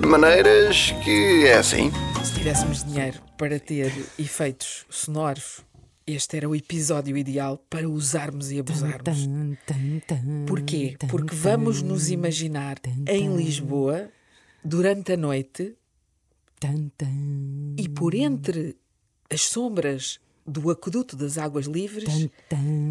De 0.00 0.06
maneiras 0.06 0.92
que 1.04 1.46
é 1.46 1.58
assim. 1.58 1.90
Se 2.24 2.34
tivéssemos 2.34 2.84
dinheiro 2.84 3.20
para 3.36 3.58
ter 3.58 3.92
efeitos 4.18 4.84
sonoros, 4.90 5.60
este 6.06 6.36
era 6.36 6.48
o 6.48 6.54
episódio 6.54 7.16
ideal 7.16 7.58
para 7.70 7.88
usarmos 7.88 8.50
e 8.52 8.60
abusarmos. 8.60 9.28
Porquê? 10.46 10.96
Porque 11.08 11.34
vamos 11.34 11.82
nos 11.82 12.10
imaginar 12.10 12.76
em 13.08 13.36
Lisboa 13.36 14.08
durante 14.62 15.12
a 15.12 15.16
noite 15.16 15.76
e 17.76 17.88
por 17.88 18.14
entre 18.14 18.76
as 19.30 19.42
sombras 19.42 20.20
do 20.46 20.70
aqueduto 20.70 21.16
das 21.16 21.38
águas 21.38 21.66
livres 21.66 22.28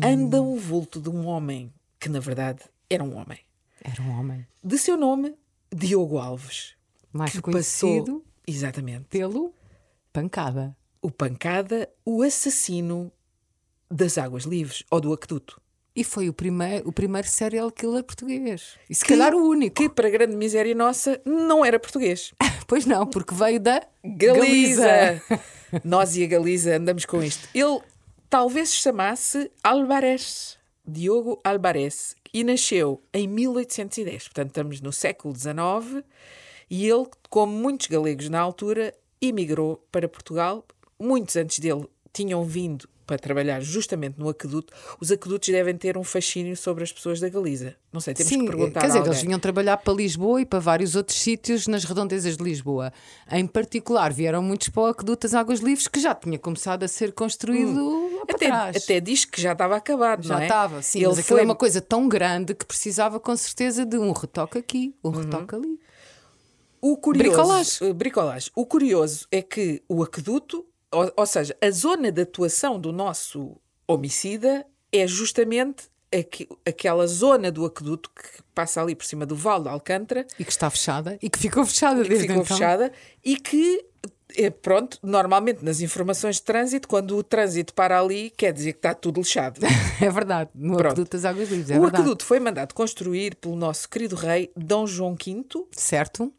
anda 0.04 0.42
o 0.42 0.58
vulto 0.58 1.00
de 1.00 1.10
um 1.10 1.26
homem 1.26 1.72
que, 2.00 2.10
na 2.10 2.20
verdade, 2.20 2.62
era 2.90 3.04
um 3.04 3.16
homem. 3.16 3.40
Era 3.82 4.02
um 4.02 4.20
homem. 4.20 4.46
De 4.64 4.78
seu 4.78 4.98
nome, 4.98 5.36
Diogo 5.74 6.18
Alves. 6.18 6.76
Mais 7.16 7.32
que 7.32 7.42
conhecido 7.42 8.06
passou 8.06 8.26
exatamente 8.46 9.06
pelo 9.06 9.54
Pancada. 10.12 10.76
o 11.02 11.10
Pancada, 11.10 11.90
o 12.04 12.22
assassino 12.22 13.10
das 13.90 14.18
águas 14.18 14.44
livres 14.44 14.84
ou 14.92 15.00
do 15.00 15.14
aqueduto. 15.14 15.62
E 15.96 16.04
foi 16.04 16.28
o 16.28 16.34
primeiro, 16.34 16.90
o 16.90 16.92
primeiro 16.92 17.26
serial 17.26 17.72
killer 17.72 18.04
português. 18.04 18.76
E 18.90 18.94
se 18.94 19.06
calhar 19.06 19.34
o 19.34 19.48
único. 19.48 19.78
Que, 19.78 19.88
para 19.88 20.10
grande 20.10 20.36
miséria 20.36 20.76
nossa, 20.76 21.22
não 21.26 21.64
era 21.64 21.80
português. 21.80 22.34
Pois 22.68 22.84
não, 22.84 23.06
porque 23.06 23.36
veio 23.36 23.60
da 23.60 23.80
Galiza! 24.04 25.22
Nós 25.86 26.18
e 26.18 26.24
a 26.24 26.28
Galiza 26.28 26.78
andamos 26.78 27.06
com 27.06 27.22
isto. 27.22 27.48
Ele 27.54 27.80
talvez 28.28 28.70
se 28.70 28.78
chamasse 28.78 29.52
Alvarez, 29.64 30.58
Diogo 30.84 31.40
Alvarez, 31.44 32.16
e 32.34 32.44
nasceu 32.44 33.04
em 33.14 33.28
1810. 33.28 34.24
Portanto, 34.24 34.48
estamos 34.48 34.82
no 34.82 34.92
século 34.92 35.36
XIX. 35.36 36.04
E 36.70 36.88
ele, 36.88 37.06
como 37.30 37.52
muitos 37.52 37.88
galegos 37.88 38.30
na 38.30 38.40
altura, 38.40 38.94
emigrou 39.22 39.86
para 39.92 40.08
Portugal. 40.08 40.66
Muitos 41.00 41.36
antes 41.36 41.60
dele 41.60 41.86
tinham 42.14 42.44
vindo 42.44 42.88
para 43.06 43.18
trabalhar 43.18 43.62
justamente 43.62 44.18
no 44.18 44.28
aqueduto. 44.30 44.74
Os 45.00 45.12
aquedutos 45.12 45.50
devem 45.50 45.78
ter 45.78 45.98
um 45.98 46.04
fascínio 46.04 46.58
sobre 46.58 46.84
as 46.84 46.92
pessoas 46.92 47.20
da 47.20 47.30
Galiza. 47.30 47.76
Não 47.94 48.02
sei, 48.02 48.14
temos 48.14 48.30
Sim, 48.30 48.40
que 48.40 48.48
perguntar 48.48 48.82
quer 48.82 48.88
dizer, 48.88 49.06
eles 49.06 49.22
vinham 49.22 49.40
trabalhar 49.40 49.78
para 49.78 49.94
Lisboa 49.94 50.42
e 50.42 50.46
para 50.46 50.60
vários 50.60 50.96
outros 50.96 51.20
sítios 51.20 51.68
nas 51.68 51.84
redondezas 51.84 52.36
de 52.36 52.44
Lisboa. 52.44 52.92
Em 53.32 53.46
particular, 53.46 54.12
vieram 54.12 54.42
muitos 54.42 54.70
para 54.70 54.82
o 54.82 54.86
Aqueduto 54.88 55.28
das 55.28 55.34
Águas 55.34 55.60
Livres, 55.60 55.88
que 55.88 56.00
já 56.00 56.16
tinha 56.16 56.40
começado 56.40 56.84
a 56.84 56.88
ser 56.88 57.14
construído 57.14 58.22
para 58.26 58.36
Até, 58.36 58.78
até 58.78 59.00
diz 59.00 59.24
que 59.24 59.40
já 59.40 59.52
estava 59.52 59.76
acabado, 59.76 60.24
já 60.24 60.36
não 60.36 60.42
é? 60.42 60.46
estava, 60.46 60.82
sim, 60.82 61.00
Ele 61.00 61.08
mas 61.08 61.20
aquilo 61.20 61.38
foi 61.38 61.42
é 61.42 61.46
uma 61.46 61.56
coisa 61.56 61.82
tão 61.82 62.10
grande 62.10 62.56
que 62.56 62.66
precisava 62.66 63.20
com 63.20 63.36
certeza 63.38 63.86
de 63.86 63.98
um 63.98 64.12
retoque 64.12 64.58
aqui, 64.58 64.96
um 65.04 65.12
retoque 65.12 65.54
ali. 65.56 65.80
O 66.88 66.98
curioso, 66.98 67.30
Bricolage. 67.38 67.78
eh, 67.84 67.94
bricolage. 67.94 68.52
O 68.56 68.66
curioso 68.66 69.26
é 69.32 69.42
que 69.42 69.82
o 69.90 70.04
aqueduto, 70.04 70.64
ou, 70.92 71.12
ou 71.18 71.26
seja, 71.26 71.56
a 71.60 71.72
zona 71.72 72.12
de 72.12 72.22
atuação 72.22 72.80
do 72.80 72.92
nosso 72.92 73.58
homicida 73.88 74.64
é 74.92 75.08
justamente 75.08 75.86
aqui- 76.14 76.48
aquela 76.64 77.08
zona 77.08 77.52
do 77.52 77.66
aqueduto 77.66 78.10
que 78.12 78.44
passa 78.54 78.82
ali 78.82 78.94
por 78.96 79.04
cima 79.06 79.26
do 79.26 79.36
Val 79.36 79.64
de 79.64 79.70
Alcântara, 79.70 80.28
E 80.40 80.46
que 80.46 80.52
está 80.52 80.70
fechada 80.70 81.18
e 81.22 81.28
que 81.30 81.40
ficou 81.40 81.66
fechada 81.66 82.04
que 82.04 82.10
desde 82.10 82.28
ficou 82.28 82.44
então. 82.44 82.56
fechada 82.56 82.92
e 83.24 83.36
que, 83.36 83.84
eh, 84.38 84.52
pronto, 84.52 85.00
normalmente 85.02 85.66
nas 85.66 85.82
informações 85.82 86.36
de 86.36 86.44
trânsito, 86.44 86.88
quando 86.88 87.18
o 87.18 87.24
trânsito 87.24 87.74
para 87.74 88.00
ali, 88.00 88.30
quer 88.38 88.54
dizer 88.54 88.74
que 88.74 88.78
está 88.80 88.94
tudo 88.94 89.20
lixado. 89.22 89.60
É 90.08 90.10
verdade, 90.12 90.50
no 90.54 90.76
Pronto. 90.78 90.92
Aqueduto 90.92 91.12
das 91.18 91.26
Águas 91.26 91.50
Livres, 91.50 91.72
é 91.72 91.78
o 91.78 91.82
verdade. 91.82 92.02
aqueduto 92.04 92.26
foi 92.26 92.40
mandado 92.40 92.74
construir 92.74 93.34
pelo 93.36 93.56
nosso 93.56 93.90
querido 93.90 94.16
rei 94.16 94.52
Dom 94.56 94.86
João 94.86 95.16
V 95.16 95.44
Certo? 95.72 96.32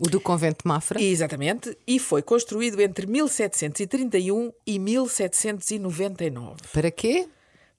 O 0.00 0.08
do 0.08 0.18
Convento 0.20 0.64
de 0.64 0.68
Mafra. 0.68 1.00
Exatamente, 1.00 1.76
e 1.86 1.98
foi 1.98 2.22
construído 2.22 2.80
entre 2.80 3.06
1731 3.06 4.50
e 4.66 4.78
1799 4.78 6.56
Para 6.72 6.90
quê? 6.90 7.28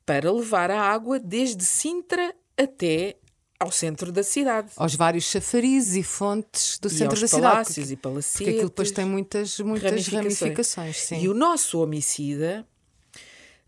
para 0.05 0.31
levar 0.31 0.69
a 0.71 0.79
água 0.81 1.19
desde 1.19 1.63
Sintra 1.65 2.33
até 2.57 3.15
ao 3.59 3.71
centro 3.71 4.11
da 4.11 4.23
cidade. 4.23 4.69
Aos 4.75 4.95
vários 4.95 5.23
chafarizes 5.25 5.95
e 5.95 6.03
fontes 6.03 6.77
do 6.79 6.87
E 6.87 6.91
centro 6.91 7.19
da 7.19 7.27
cidade. 7.27 7.43
palácios 7.53 7.91
e 7.91 7.95
palacetes. 7.95 8.37
Porque 8.37 8.49
aquilo 8.51 8.69
depois 8.69 8.91
tem 8.91 9.05
muitas, 9.05 9.59
muitas 9.59 10.07
ramificações. 10.07 10.97
sim. 10.97 11.21
E 11.21 11.29
o 11.29 11.33
nosso 11.33 11.79
homicida 11.79 12.67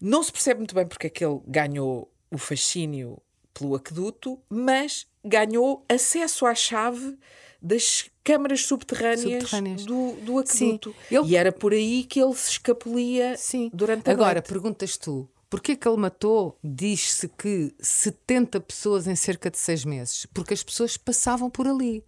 não 0.02 0.22
se 0.24 0.32
percebe 0.32 0.60
muito 0.60 0.74
bem 0.76 0.86
porque 0.88 1.08
é 1.08 1.10
que 1.10 1.24
ele 1.24 1.40
ganhou 1.48 2.12
o 2.32 2.38
fascínio 2.38 3.20
pelo 3.54 3.76
aqueduto, 3.76 4.40
mas 4.50 5.06
ganhou 5.24 5.86
acesso 5.88 6.46
à 6.48 6.56
chave 6.56 7.16
das 7.64 8.10
câmaras 8.24 8.66
subterrâneas, 8.66 9.22
Subterrâneas. 9.22 9.86
Do, 9.86 10.12
do 10.24 10.38
aqueduto. 10.40 10.94
Ele- 11.10 11.28
E 11.30 11.36
era 11.38 11.52
por 11.52 11.72
aí 11.72 12.04
que 12.04 12.22
ele 12.22 12.34
se 12.36 12.52
escapulia 12.52 13.38
Sim. 13.38 13.72
durante 13.74 14.10
a 14.10 14.14
Agora, 14.14 14.34
noite. 14.36 14.50
perguntas 14.50 14.98
tu, 14.98 15.30
porquê 15.50 15.76
que 15.76 15.88
ele 15.88 15.98
matou? 15.98 16.58
Diz-se 16.64 17.30
que 17.30 17.74
70 17.80 18.60
pessoas 18.60 19.08
em 19.08 19.16
cerca 19.16 19.50
de 19.50 19.58
seis 19.58 19.86
meses. 19.86 20.28
Porque 20.34 20.54
as 20.54 20.62
pessoas 20.62 20.98
passavam 20.98 21.50
por 21.50 21.66
ali. 21.68 22.04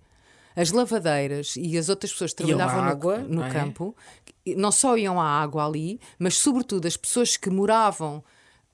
As 0.57 0.71
lavadeiras 0.71 1.55
e 1.57 1.77
as 1.77 1.89
outras 1.89 2.11
pessoas 2.13 2.33
que 2.33 2.43
trabalhavam 2.43 2.83
no- 2.83 2.89
água, 2.89 3.17
no, 3.19 3.29
não 3.35 3.45
é? 3.45 3.51
campo 3.51 3.95
não 4.55 4.71
só 4.71 4.97
iam 4.97 5.19
à 5.19 5.25
água 5.41 5.65
ali, 5.65 5.99
mas 6.19 6.37
sobretudo 6.37 6.85
as 6.87 6.95
pessoas 6.95 7.35
que 7.35 7.49
moravam 7.49 8.23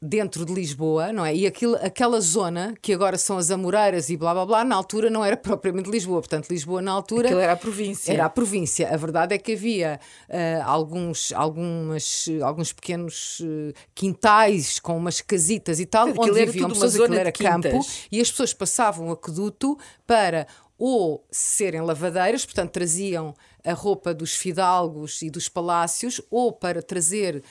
dentro 0.02 0.44
de 0.46 0.52
Lisboa, 0.52 1.14
não 1.14 1.24
é? 1.24 1.36
E 1.36 1.46
aquilo, 1.46 1.76
aquela 1.76 2.20
zona 2.20 2.74
que 2.82 2.92
agora 2.92 3.20
são 3.20 3.38
as 3.38 3.52
Amoreiras 3.52 4.10
e 4.10 4.18
blá 4.18 4.34
blá 4.34 4.46
blá, 4.46 4.64
na 4.64 4.76
altura 4.76 5.12
não 5.12 5.24
era 5.24 5.38
propriamente 5.38 5.92
Lisboa. 5.92 6.22
Portanto, 6.22 6.50
Lisboa 6.50 6.82
na 6.82 6.92
altura 6.92 7.28
Aquilo 7.28 7.40
era 7.40 7.54
a 7.54 7.58
província. 7.58 8.12
era 8.12 8.26
a 8.26 8.30
província. 8.30 8.90
A 8.92 8.98
verdade 8.98 9.36
é 9.36 9.38
que 9.38 9.54
havia 9.54 10.00
ah, 10.28 10.64
alguns, 10.66 11.32
algumas, 11.34 12.26
alguns 12.44 12.74
pequenos 12.74 13.42
eh, 13.44 13.74
quintais 13.94 14.80
com 14.80 14.98
umas 14.98 15.22
casitas 15.22 15.80
e 15.80 15.86
tal, 15.86 16.08
Aquilo 16.08 16.24
onde 16.24 16.46
viviam 16.46 16.70
pessoas, 16.70 16.96
aquilo 16.96 17.16
era 17.16 17.32
de 17.32 17.44
campo, 17.44 17.86
e 18.12 18.20
as 18.20 18.32
pessoas 18.32 18.54
passavam 18.54 19.10
o 19.10 19.12
aqueduto 19.12 19.78
para 20.08 20.48
ou 20.78 21.24
serem 21.30 21.82
lavadeiras, 21.82 22.44
portanto 22.44 22.72
traziam 22.72 23.36
a 23.64 23.72
roupa 23.72 24.16
dos 24.16 24.34
fidalgos 24.34 25.22
e 25.22 25.30
dos 25.30 25.48
palácios, 25.48 26.20
ou 26.32 26.52
para 26.52 26.82
trazer 26.82 27.44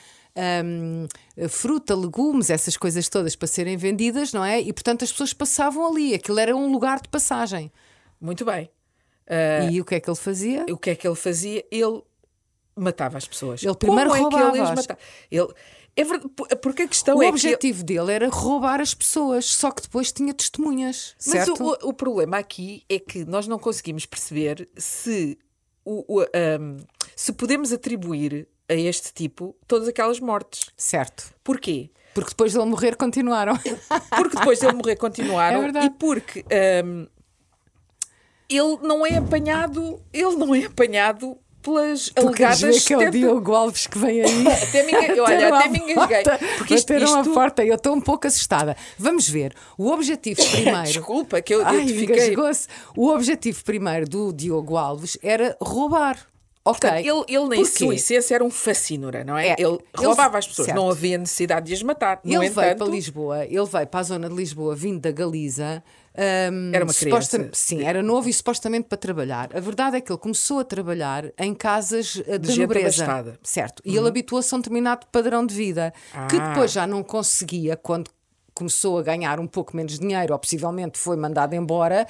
hum, 0.64 1.06
fruta, 1.48 1.94
legumes, 1.94 2.50
essas 2.50 2.76
coisas 2.76 3.08
todas 3.08 3.36
para 3.36 3.48
serem 3.48 3.76
vendidas, 3.76 4.32
não 4.32 4.44
é? 4.44 4.60
E 4.60 4.72
portanto 4.72 5.04
as 5.04 5.10
pessoas 5.10 5.32
passavam 5.32 5.86
ali, 5.86 6.14
aquilo 6.14 6.38
era 6.38 6.54
um 6.54 6.70
lugar 6.70 7.00
de 7.00 7.08
passagem. 7.08 7.72
Muito 8.20 8.44
bem. 8.44 8.70
E 9.70 9.80
o 9.80 9.84
que 9.84 9.94
é 9.94 10.00
que 10.00 10.10
ele 10.10 10.16
fazia? 10.16 10.66
O 10.68 10.76
que 10.76 10.90
é 10.90 10.94
que 10.94 11.06
ele 11.06 11.14
fazia? 11.14 11.64
Ele 11.70 12.02
matava 12.76 13.16
as 13.16 13.26
pessoas. 13.26 13.62
Ele 13.62 13.74
primeiro 13.74 14.10
Como 14.10 14.26
é 14.26 14.30
que 14.30 14.36
ele 14.36 14.60
as 14.60 14.70
matava? 14.70 14.98
Ele... 15.30 15.48
É 15.96 16.04
verdade, 16.04 16.30
porque 16.62 16.82
a 16.82 16.88
questão 16.88 17.18
O 17.18 17.22
é 17.22 17.28
objetivo 17.28 17.82
dele 17.82 18.12
era 18.12 18.28
roubar 18.28 18.80
as 18.80 18.94
pessoas, 18.94 19.44
só 19.46 19.72
que 19.72 19.82
depois 19.82 20.12
tinha 20.12 20.32
testemunhas, 20.32 21.16
que... 21.18 21.30
Mas 21.30 21.44
certo? 21.46 21.62
o, 21.62 21.88
o 21.88 21.92
problema 21.92 22.38
aqui 22.38 22.84
é 22.88 22.98
que 22.98 23.24
nós 23.24 23.48
não 23.48 23.58
conseguimos 23.58 24.06
perceber 24.06 24.68
se, 24.76 25.36
o, 25.84 26.20
o, 26.20 26.20
ahm, 26.34 26.76
se 27.16 27.32
podemos 27.32 27.72
atribuir 27.72 28.46
a 28.68 28.74
este 28.74 29.12
tipo 29.12 29.56
todas 29.66 29.88
aquelas 29.88 30.20
mortes. 30.20 30.70
Certo. 30.76 31.34
Porquê? 31.42 31.90
Porque 32.14 32.30
depois 32.30 32.52
dele 32.52 32.64
morrer 32.66 32.96
continuaram. 32.96 33.54
Porque 34.16 34.36
depois 34.36 34.58
dele 34.60 34.72
morrer 34.74 34.96
continuaram 34.96 35.58
É 35.58 35.60
verdade. 35.62 35.86
e 35.86 35.90
porque 35.90 36.44
ahm, 36.50 37.06
ele 38.48 38.78
não 38.82 39.06
é 39.06 39.16
apanhado, 39.16 40.02
ele 40.12 40.34
não 40.36 40.54
é 40.54 40.64
apanhado 40.64 41.38
pelas 41.62 42.08
Porque 42.10 42.42
alegadas 42.44 42.84
que 42.84 42.92
é 42.92 42.96
o 42.96 43.00
70 43.00 43.10
Diogo 43.10 43.54
Alves 43.54 43.86
que 43.86 43.98
vem 43.98 44.22
aí. 44.22 44.46
Até 44.62 44.82
me 44.84 44.94
olha, 44.96 45.22
Bateram 45.22 45.56
até 45.56 45.68
me 45.68 45.78
engasguei. 45.78 46.22
Porque 46.58 46.74
isto, 46.74 46.92
Bateram 46.92 47.14
à 47.16 47.20
isto- 47.20 47.34
porta 47.34 47.64
e 47.64 47.68
eu 47.68 47.74
estou 47.76 47.94
um 47.94 48.00
pouco 48.00 48.26
assustada. 48.26 48.76
Vamos 48.98 49.28
ver. 49.28 49.52
O 49.78 49.90
objetivo 49.90 50.40
primeiro. 50.50 50.82
Desculpa, 50.84 51.40
que 51.42 51.54
eu, 51.54 51.60
eu 51.60 51.66
Ai, 51.66 51.84
te 51.86 51.92
fiquei. 51.94 52.34
O 52.96 53.08
objetivo 53.10 53.64
primeiro 53.64 54.08
do 54.08 54.32
Diogo 54.32 54.76
Alves 54.76 55.18
era 55.22 55.56
roubar. 55.60 56.18
Ok. 56.62 56.80
Portanto, 56.90 57.06
ele, 57.06 57.24
ele 57.38 57.58
na 57.62 57.64
sua 57.66 57.94
essência 57.94 58.34
era 58.34 58.44
um 58.44 58.50
fascínora, 58.50 59.24
não 59.24 59.36
é? 59.36 59.48
É. 59.48 59.52
Ele 59.58 59.66
Ele- 59.72 59.78
roubava 59.96 60.36
as 60.36 60.46
pessoas, 60.46 60.66
certo. 60.66 60.76
não 60.76 60.90
havia 60.90 61.16
necessidade 61.16 61.66
de 61.66 61.72
as 61.74 61.82
matar. 61.82 62.20
No 62.22 62.34
Ele 62.34 62.46
entanto, 62.46 62.64
veio 62.64 62.76
para 62.76 62.86
Lisboa, 62.86 63.44
ele 63.46 63.64
veio 63.64 63.86
para 63.86 64.00
a 64.00 64.02
zona 64.02 64.28
de 64.28 64.34
Lisboa, 64.34 64.76
vindo 64.76 65.00
da 65.00 65.10
Galiza. 65.10 65.82
Hum, 66.16 66.70
Era 66.74 66.84
uma 66.84 66.92
criança. 66.94 67.50
Sim, 67.52 67.84
era 67.84 68.02
novo 68.02 68.28
e 68.28 68.32
supostamente 68.32 68.88
para 68.88 68.98
trabalhar. 68.98 69.50
A 69.54 69.60
verdade 69.60 69.96
é 69.96 70.00
que 70.00 70.10
ele 70.10 70.18
começou 70.18 70.60
a 70.60 70.64
trabalhar 70.64 71.24
em 71.38 71.54
casas 71.54 72.22
eh, 72.26 72.38
de, 72.38 72.48
gente 72.48 72.60
nobreza. 72.62 73.04
abastada. 73.04 73.30
Uhum. 73.30 73.36
Certo. 73.42 73.82
E 73.84 73.96
ele 73.96 74.08
habituou-se 74.08 74.52
a 74.54 74.56
um 74.56 74.60
determinado 74.60 75.06
padrão 75.12 75.44
de 75.46 75.54
vida 75.54 75.92
que 76.28 76.36
Ah. 76.36 76.48
depois 76.48 76.72
já 76.72 76.86
não 76.86 77.02
conseguia 77.02 77.76
quando 77.76 78.10
começou 78.52 78.98
a 78.98 79.02
ganhar 79.02 79.40
um 79.40 79.46
pouco 79.46 79.74
menos 79.74 79.92
de 79.92 80.00
dinheiro, 80.00 80.34
ou 80.34 80.38
possivelmente 80.38 80.98
foi 80.98 81.16
mandado 81.16 81.54
embora. 81.54 82.06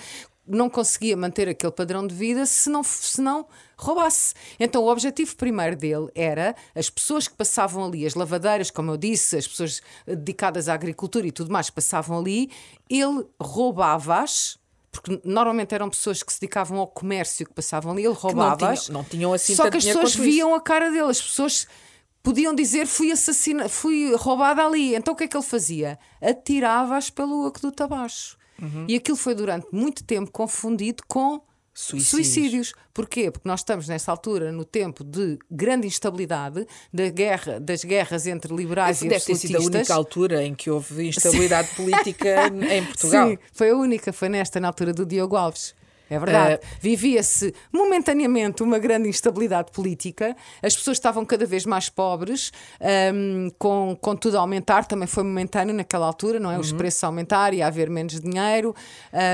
Não 0.50 0.68
conseguia 0.68 1.16
manter 1.16 1.48
aquele 1.48 1.72
padrão 1.72 2.06
de 2.06 2.14
vida 2.14 2.44
se 2.44 2.68
não, 2.68 2.82
se 2.82 3.20
não 3.20 3.46
roubasse. 3.76 4.34
Então, 4.58 4.82
o 4.82 4.90
objetivo 4.90 5.36
primeiro 5.36 5.76
dele 5.76 6.08
era 6.14 6.54
as 6.74 6.90
pessoas 6.90 7.28
que 7.28 7.34
passavam 7.34 7.84
ali, 7.84 8.04
as 8.04 8.14
lavadeiras, 8.14 8.70
como 8.70 8.90
eu 8.90 8.96
disse, 8.96 9.36
as 9.36 9.46
pessoas 9.46 9.80
dedicadas 10.06 10.68
à 10.68 10.74
agricultura 10.74 11.26
e 11.26 11.32
tudo 11.32 11.52
mais 11.52 11.70
que 11.70 11.76
passavam 11.76 12.18
ali, 12.18 12.50
ele 12.88 13.24
roubava-as 13.40 14.58
porque 14.90 15.20
normalmente 15.24 15.74
eram 15.74 15.88
pessoas 15.88 16.22
que 16.22 16.32
se 16.32 16.40
dedicavam 16.40 16.78
ao 16.78 16.86
comércio, 16.86 17.46
que 17.46 17.54
passavam 17.54 17.92
ali, 17.92 18.04
ele 18.04 18.14
Que 18.86 18.92
não 18.92 19.02
não 19.02 19.04
tinham 19.04 19.32
assim 19.32 19.54
Só 19.54 19.70
que 19.70 19.76
as 19.76 19.84
pessoas 19.84 20.14
viam 20.14 20.54
a 20.54 20.60
cara 20.60 20.90
dele, 20.90 21.10
as 21.10 21.22
pessoas 21.22 21.68
podiam 22.22 22.54
dizer 22.54 22.86
fui 22.86 23.12
assassina, 23.12 23.68
fui 23.68 24.14
roubada 24.16 24.64
ali. 24.64 24.94
Então 24.94 25.14
o 25.14 25.16
que 25.16 25.24
é 25.24 25.28
que 25.28 25.36
ele 25.36 25.44
fazia? 25.44 25.98
Atirava-as 26.20 27.08
pelo 27.08 27.46
aqueduto 27.46 27.82
abaixo. 27.84 28.36
Uhum. 28.60 28.84
E 28.88 28.96
aquilo 28.96 29.16
foi 29.16 29.34
durante 29.34 29.66
muito 29.72 30.04
tempo 30.04 30.30
confundido 30.30 31.02
com 31.08 31.40
Suicídios. 31.72 32.08
suicídios. 32.10 32.72
Porquê? 32.92 33.30
Porque 33.30 33.48
nós 33.48 33.60
estamos 33.60 33.88
nessa 33.88 34.10
altura 34.10 34.52
no 34.52 34.64
tempo 34.64 35.02
de 35.04 35.38
grande 35.50 35.86
instabilidade, 35.86 36.66
da 36.92 37.08
guerra, 37.08 37.58
das 37.60 37.84
guerras 37.84 38.26
entre 38.26 38.54
liberais 38.54 39.00
e 39.02 39.08
Deve 39.08 39.24
ter 39.24 39.34
sido 39.36 39.54
a 39.54 39.58
absolutistas. 39.58 39.80
única 39.80 39.94
altura 39.94 40.44
em 40.44 40.54
que 40.54 40.68
houve 40.70 41.08
instabilidade 41.08 41.68
política 41.76 42.48
em 42.70 42.84
Portugal. 42.84 43.28
Sim, 43.30 43.38
foi 43.52 43.70
a 43.70 43.76
única, 43.76 44.12
foi 44.12 44.28
nesta, 44.28 44.60
na 44.60 44.68
altura 44.68 44.92
do 44.92 45.06
Diogo 45.06 45.36
Alves. 45.36 45.74
É 46.10 46.18
verdade. 46.18 46.54
Eh, 46.54 46.60
Vivia-se 46.80 47.54
momentaneamente 47.72 48.62
uma 48.62 48.78
grande 48.78 49.08
instabilidade 49.08 49.70
política, 49.70 50.36
as 50.62 50.74
pessoas 50.76 50.96
estavam 50.96 51.24
cada 51.24 51.46
vez 51.46 51.64
mais 51.64 51.88
pobres, 51.88 52.50
hum, 53.14 53.48
com, 53.58 53.96
com 54.00 54.16
tudo 54.16 54.36
a 54.36 54.40
aumentar, 54.40 54.84
também 54.86 55.06
foi 55.06 55.22
momentâneo 55.22 55.72
naquela 55.74 56.06
altura, 56.06 56.40
não 56.40 56.50
é? 56.50 56.54
Uhum. 56.54 56.60
Os 56.60 56.72
preços 56.72 57.02
a 57.04 57.06
aumentar 57.06 57.54
e 57.54 57.62
a 57.62 57.68
haver 57.68 57.88
menos 57.88 58.20
dinheiro 58.20 58.74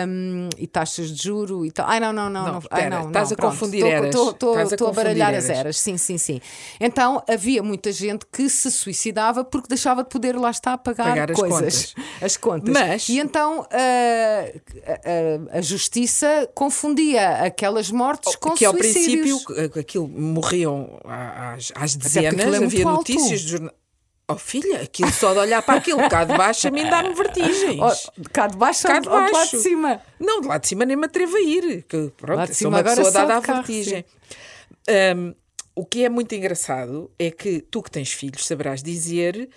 hum, 0.06 0.48
e 0.58 0.66
taxas 0.66 1.10
de 1.10 1.22
juro 1.24 1.64
e 1.64 1.70
tal. 1.70 1.88
Ai, 1.88 1.98
não, 1.98 2.12
não, 2.12 2.28
não. 2.30 2.44
Não, 2.44 2.52
não, 2.52 2.62
ai, 2.70 2.80
espera, 2.82 3.00
não, 3.00 3.06
estás 3.08 3.32
a 3.32 3.36
pronto, 3.36 3.52
confundir 3.52 3.78
estou- 3.84 3.90
eras. 4.58 4.72
estou- 4.72 4.86
a 4.86 4.90
a 4.90 4.92
baralhar 4.92 5.34
as 5.34 5.44
eras. 5.46 5.58
eras, 5.60 5.78
sim, 5.78 5.96
sim, 5.96 6.18
sim. 6.18 6.40
Então 6.80 7.22
havia 7.28 7.62
muita 7.62 7.90
gente 7.90 8.26
que 8.30 8.48
se 8.50 8.70
suicidava 8.70 9.42
porque 9.44 9.68
deixava 9.68 10.02
de 10.02 10.10
poder, 10.10 10.36
lá 10.36 10.50
está, 10.50 10.76
pagar, 10.76 11.08
Pagar 11.08 11.30
as 11.30 11.38
coisas. 11.38 11.94
As 12.20 12.36
contas. 12.36 12.72
Mas- 12.74 13.08
E 13.08 13.18
então 13.18 13.66
ah, 13.72 14.44
a, 14.86 15.54
a- 15.54 15.58
a 15.58 15.60
justiça 15.60 16.48
confundia 16.66 17.42
aquelas 17.44 17.90
mortes 17.90 18.34
com 18.36 18.50
que 18.52 18.64
ao 18.64 18.72
suicídios. 18.72 19.42
princípio 19.44 19.70
que- 19.70 19.78
aquilo 19.80 20.08
morriam 20.08 20.98
às, 21.04 21.72
às 21.74 21.92
porque 21.96 22.08
dezenas, 22.08 22.60
é 22.60 22.64
havia 22.64 22.84
notícias 22.84 23.40
de 23.40 23.48
jornal. 23.48 23.74
Oh 24.28 24.36
filha, 24.36 24.82
aquilo 24.82 25.12
só 25.12 25.32
de 25.32 25.38
olhar 25.38 25.62
para 25.62 25.78
aquilo 25.78 26.08
cá 26.08 26.24
de 26.24 26.36
baixo 26.36 26.66
a 26.66 26.70
mim 26.72 26.82
dá-me 26.90 27.14
vertigens. 27.14 27.80
Oh, 27.80 28.22
cá 28.32 28.48
de 28.48 28.56
baixo 28.56 28.82
Cá 28.82 28.98
de 28.98 29.08
ou 29.08 29.14
de 29.14 29.20
lá 29.22 29.30
baixo. 29.30 29.56
de 29.56 29.62
cima? 29.62 30.00
Não, 30.18 30.40
de 30.40 30.48
lá 30.48 30.58
de 30.58 30.66
cima 30.66 30.84
nem 30.84 30.96
me 30.96 31.04
atrevo 31.06 31.36
a 31.36 31.40
ir. 31.40 31.82
Que, 31.84 32.10
pronto, 32.16 32.36
Lá 32.38 32.44
de 32.46 32.48
sou 32.48 32.56
cima 32.56 32.70
uma 32.70 32.78
agora 32.80 32.96
pessoa 32.96 33.12
dada 33.12 33.36
à 33.36 33.40
vertigem. 33.40 34.04
Hum, 35.16 35.32
o 35.76 35.84
que 35.84 36.04
é 36.04 36.08
muito 36.08 36.34
engraçado 36.34 37.08
é 37.18 37.30
que 37.30 37.60
tu 37.60 37.80
que 37.80 37.90
tens 37.90 38.12
filhos 38.12 38.44
saberás 38.44 38.82
dizer 38.82 39.48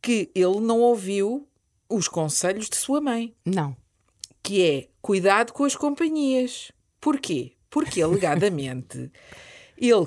que 0.00 0.30
ele 0.34 0.60
não 0.60 0.80
ouviu 0.80 1.46
os 1.88 2.08
conselhos 2.08 2.70
de 2.70 2.76
sua 2.76 3.00
mãe, 3.02 3.34
Não. 3.44 3.76
Que 4.46 4.64
é 4.64 4.88
cuidado 5.02 5.52
com 5.52 5.64
as 5.64 5.74
companhias. 5.74 6.70
Porquê? 7.00 7.54
Porque 7.68 8.00
alegadamente 8.00 9.10
ele, 9.76 10.06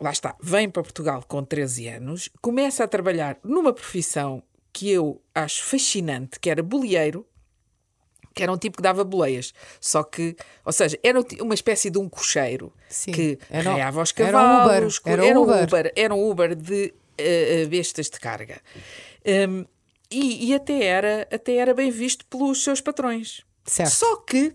lá 0.00 0.12
está, 0.12 0.36
vem 0.40 0.70
para 0.70 0.82
Portugal 0.84 1.24
com 1.26 1.42
13 1.44 1.88
anos, 1.88 2.30
começa 2.40 2.84
a 2.84 2.88
trabalhar 2.88 3.36
numa 3.42 3.72
profissão 3.72 4.42
que 4.72 4.88
eu 4.88 5.20
acho 5.34 5.64
fascinante, 5.64 6.38
que 6.38 6.48
era 6.48 6.62
boleeiro, 6.62 7.26
que 8.32 8.44
era 8.44 8.52
um 8.52 8.56
tipo 8.56 8.76
que 8.76 8.82
dava 8.84 9.02
boleias. 9.02 9.52
Só 9.80 10.04
que, 10.04 10.36
ou 10.64 10.72
seja, 10.72 10.96
era 11.02 11.18
um 11.18 11.24
uma 11.42 11.54
espécie 11.54 11.90
de 11.90 11.98
um 11.98 12.08
cocheiro 12.08 12.72
Sim. 12.88 13.10
que 13.10 13.38
Era 13.50 13.70
um- 13.70 13.72
arreava 13.72 14.02
os 14.02 14.14
era 14.16 14.38
um 14.38 14.62
Uber, 14.62 14.66
cavalos. 14.68 15.00
era 15.04 15.22
um 15.24 15.26
um 15.26 15.42
Uber. 15.42 15.64
Uber, 15.64 15.92
era 15.96 16.14
um 16.14 16.30
Uber 16.30 16.54
de 16.54 16.94
eh, 17.18 17.66
bestas 17.66 18.08
de 18.08 18.20
carga. 18.20 18.60
Hum, 19.26 19.64
e 20.10 20.48
e 20.48 20.54
até, 20.54 20.84
era, 20.84 21.28
até 21.32 21.56
era 21.56 21.74
bem 21.74 21.90
visto 21.90 22.24
pelos 22.26 22.62
seus 22.62 22.80
patrões. 22.80 23.42
Certo. 23.70 23.90
Só 23.90 24.16
que 24.16 24.54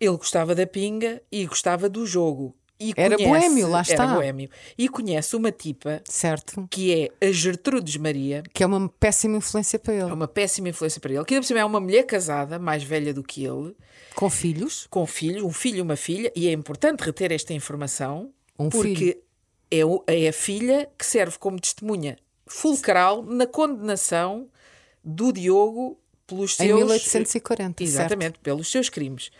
ele 0.00 0.16
gostava 0.16 0.54
da 0.54 0.66
pinga 0.66 1.22
e 1.30 1.46
gostava 1.46 1.88
do 1.88 2.04
jogo. 2.06 2.54
E 2.80 2.92
Era 2.96 3.14
conhece- 3.16 3.30
boémio, 3.48 3.68
lá 3.68 3.82
está. 3.82 4.02
Era 4.02 4.14
boémio. 4.14 4.50
E 4.76 4.88
conhece 4.88 5.36
uma 5.36 5.52
tipa 5.52 6.02
Certo. 6.04 6.66
que 6.68 6.92
é 7.20 7.28
a 7.28 7.30
Gertrudes 7.30 7.96
Maria, 7.96 8.42
Que 8.52 8.64
é 8.64 8.66
uma 8.66 8.88
péssima 8.88 9.36
influência 9.36 9.78
para 9.78 9.94
é 9.94 9.98
ele. 10.00 10.12
uma 10.12 10.26
péssima 10.26 10.68
influência 10.68 11.00
para 11.00 11.12
ele, 11.12 11.24
que 11.24 11.32
ainda 11.34 11.42
por 11.42 11.46
cima 11.46 11.60
é 11.60 11.64
uma 11.64 11.78
mulher 11.78 12.02
casada, 12.04 12.58
mais 12.58 12.82
velha 12.82 13.14
do 13.14 13.22
que 13.22 13.44
ele, 13.44 13.76
Com 14.16 14.28
filhos. 14.28 14.88
com 14.90 15.06
filhos, 15.06 15.44
um 15.44 15.52
filho 15.52 15.78
e 15.78 15.80
uma 15.80 15.94
filha, 15.94 16.32
e 16.34 16.48
é 16.48 16.52
importante 16.52 17.02
reter 17.02 17.30
esta 17.30 17.52
informação, 17.54 18.32
Um 18.58 18.68
porque 18.68 19.22
é, 19.70 19.84
o- 19.84 20.02
é 20.08 20.26
a 20.26 20.32
filha 20.32 20.90
que 20.98 21.06
serve 21.06 21.38
como 21.38 21.60
testemunha 21.60 22.18
fulcral 22.48 23.22
na 23.22 23.46
condenação 23.46 24.48
do 25.04 25.32
Diogo 25.32 26.00
pelos 26.26 26.52
Em 26.60 26.66
seus... 26.66 26.78
1840. 26.80 27.64
certo. 27.64 27.80
Exatamente, 27.82 28.38
pelos 28.40 28.70
seus 28.70 28.88
crimes. 28.88 29.30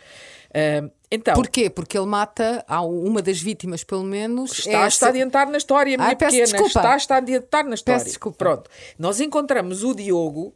Ah, 0.53 0.89
então, 1.11 1.33
Porquê? 1.35 1.69
Porque 1.69 1.97
ele 1.97 2.07
mata 2.07 2.63
uma 2.85 3.21
das 3.21 3.39
vítimas, 3.39 3.83
pelo 3.83 4.03
menos. 4.03 4.59
Está, 4.59 4.71
é 4.71 4.75
a 4.75 4.85
essa- 4.85 5.07
adiantar 5.09 5.47
na 5.49 5.57
história, 5.57 5.95
minha 5.97 6.07
Ai, 6.09 6.15
peço 6.15 6.31
pequena. 6.31 6.45
desculpa. 6.51 6.79
Está, 6.79 6.97
está 6.97 7.15
a 7.15 7.17
adiantar 7.19 7.63
na 7.65 7.75
história. 7.75 8.03
desculpa. 8.03 8.37
Pronto. 8.37 8.69
Nós 8.97 9.19
encontramos 9.19 9.83
o 9.83 9.93
Diogo 9.95 10.55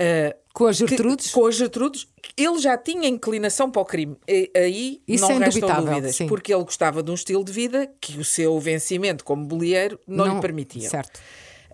ah, 0.00 0.34
Com 0.54 0.66
a 0.66 0.70
que- 0.70 0.74
Gertrudes. 0.78 1.30
com 1.30 1.46
a 1.46 1.50
Gertrudes. 1.50 2.08
Ele 2.36 2.58
já 2.58 2.76
tinha 2.78 3.06
inclinação 3.08 3.70
para 3.70 3.82
o 3.82 3.84
crime. 3.84 4.16
E- 4.26 4.50
aí 4.56 5.02
Isso 5.06 5.24
não 5.28 5.42
é 5.42 5.44
restam 5.46 5.84
dúvidas. 5.84 6.16
sim. 6.16 6.26
Porque 6.26 6.52
ele 6.54 6.64
gostava 6.64 7.02
de 7.02 7.10
um 7.10 7.14
estilo 7.14 7.44
de 7.44 7.52
vida 7.52 7.90
que 8.00 8.18
o 8.18 8.24
seu 8.24 8.58
vencimento 8.58 9.24
como 9.24 9.44
boleeiro 9.44 9.98
não, 10.06 10.34
lhe 10.36 10.40
permitia. 10.40 10.88
Certo. 10.88 11.20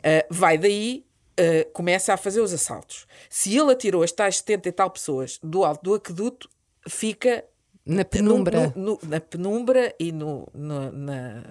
Ah, 0.02 0.25
vai 0.31 0.58
daí, 0.58 1.05
ah, 1.38 1.69
começa 1.73 2.12
a 2.12 2.17
fazer 2.17 2.40
os 2.40 2.52
assaltos. 2.52 3.06
Se 3.31 3.56
ele 3.56 3.73
atirou 3.73 4.02
as 4.02 4.12
tais 4.12 4.38
70 4.38 4.69
e 4.69 4.73
tal 4.73 4.90
pessoas 4.90 5.38
do 5.43 5.64
alto 5.64 5.82
do 5.82 5.94
aqueduto, 5.94 6.49
fica 6.88 7.44
Na 7.87 8.05
penumbra. 8.05 8.73
no- 8.76 8.99
no- 9.02 9.08
na 9.08 9.20
penumbra 9.20 9.94
e 9.99 10.12
no, 10.12 10.46
no- 10.55 10.93
na. 10.93 11.44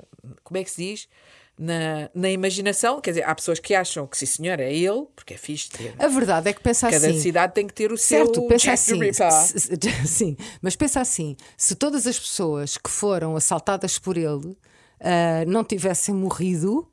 Como 0.44 0.58
é 0.58 0.64
que 0.64 0.70
se 0.72 0.84
diz? 0.84 1.08
Na, 1.60 2.08
na 2.14 2.30
imaginação, 2.30 3.02
quer 3.02 3.10
dizer, 3.12 3.24
há 3.24 3.34
pessoas 3.34 3.58
que 3.60 3.74
acham 3.74 4.06
que 4.06 4.16
sim, 4.16 4.28
senhor, 4.28 4.60
é 4.60 4.72
ele, 4.72 5.08
porque 5.16 5.34
é 5.34 5.38
fixe. 5.38 5.72
ter- 5.72 5.96
A 5.98 6.08
verdade 6.08 6.50
é 6.50 6.54
que 6.54 6.62
pensa 6.62 6.88
Cada 6.88 7.08
assim. 7.08 7.20
cidade 7.20 7.54
tem 7.56 7.66
que 7.66 7.74
ter 7.74 7.92
o 7.92 7.98
Certo, 7.98 8.36
seu 8.36 8.44
pensa 8.48 8.72
assim, 8.74 9.12
se- 9.12 9.60
se- 9.60 9.78
sim, 10.08 10.38
mas 10.62 10.76
pensa 10.76 11.02
assim: 11.02 11.36
se 11.58 11.74
todas 11.74 12.06
as 12.06 12.20
pessoas 12.20 12.78
que 12.78 12.90
foram 12.92 13.36
assaltadas 13.36 13.98
por 13.98 14.18
ele 14.18 14.56
ah, 15.02 15.44
não 15.48 15.64
tivessem 15.64 16.14
morrido, 16.14 16.88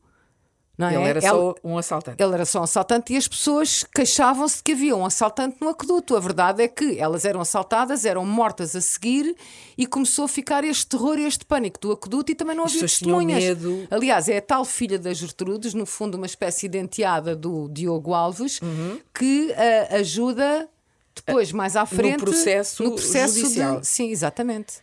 não 0.76 0.88
é? 0.88 0.94
Ele 0.94 1.05
era 1.05 1.21
Ela- 1.21 1.38
só 1.38 1.55
um 1.62 1.79
assaltante. 1.79 2.23
ele 2.23 2.35
era 2.35 2.44
só 2.44 2.61
um 2.61 2.62
assaltante 2.65 3.12
e 3.12 3.17
as 3.17 3.29
pessoas 3.29 3.85
queixavam-se 3.94 4.56
de 4.59 4.62
que 4.65 4.73
havia 4.73 4.97
um 4.97 5.05
assaltante 5.06 5.56
no 5.61 5.69
aqueduto. 5.69 6.17
A 6.17 6.21
verdade 6.21 6.62
é 6.62 6.69
que 6.69 6.99
elas 6.99 7.25
eram 7.25 7.41
assaltadas, 7.41 8.05
eram 8.05 8.25
mortas 8.26 8.75
a 8.75 8.81
seguir 8.81 9.37
e 9.79 9.87
começou 9.87 10.25
a 10.25 10.29
ficar 10.29 10.65
este 10.65 10.87
terror 10.87 11.19
e 11.19 11.25
este 11.25 11.44
pânico 11.44 11.79
do 11.81 11.93
aqueduto 11.93 12.32
e 12.32 12.35
também 12.35 12.56
não 12.56 12.65
As 12.65 12.73
havia 12.73 12.81
testemunhas. 12.82 13.43
medo. 13.44 13.87
Aliás, 13.91 14.29
é 14.29 14.39
a 14.39 14.43
tal 14.43 14.65
filha 14.65 14.98
da 14.98 15.13
Gertrudes, 15.15 15.75
no 15.75 15.87
fundo, 15.87 16.17
uma 16.17 16.27
espécie 16.27 16.69
de 16.69 16.79
enteada 16.79 17.37
do 17.37 17.69
Diogo 17.69 18.13
Alves, 18.15 18.60
Uhum. 18.60 18.98
que 19.15 19.53
ah, 19.53 19.96
ajuda 19.96 20.69
depois, 21.15 21.53
mais 21.53 21.77
à 21.77 21.87
frente, 21.87 22.19
processo 22.19 22.82
no 22.82 22.93
processo 22.96 23.39
judicial. 23.39 23.81
de. 23.81 23.87
Sim, 23.87 24.10
exatamente. 24.10 24.79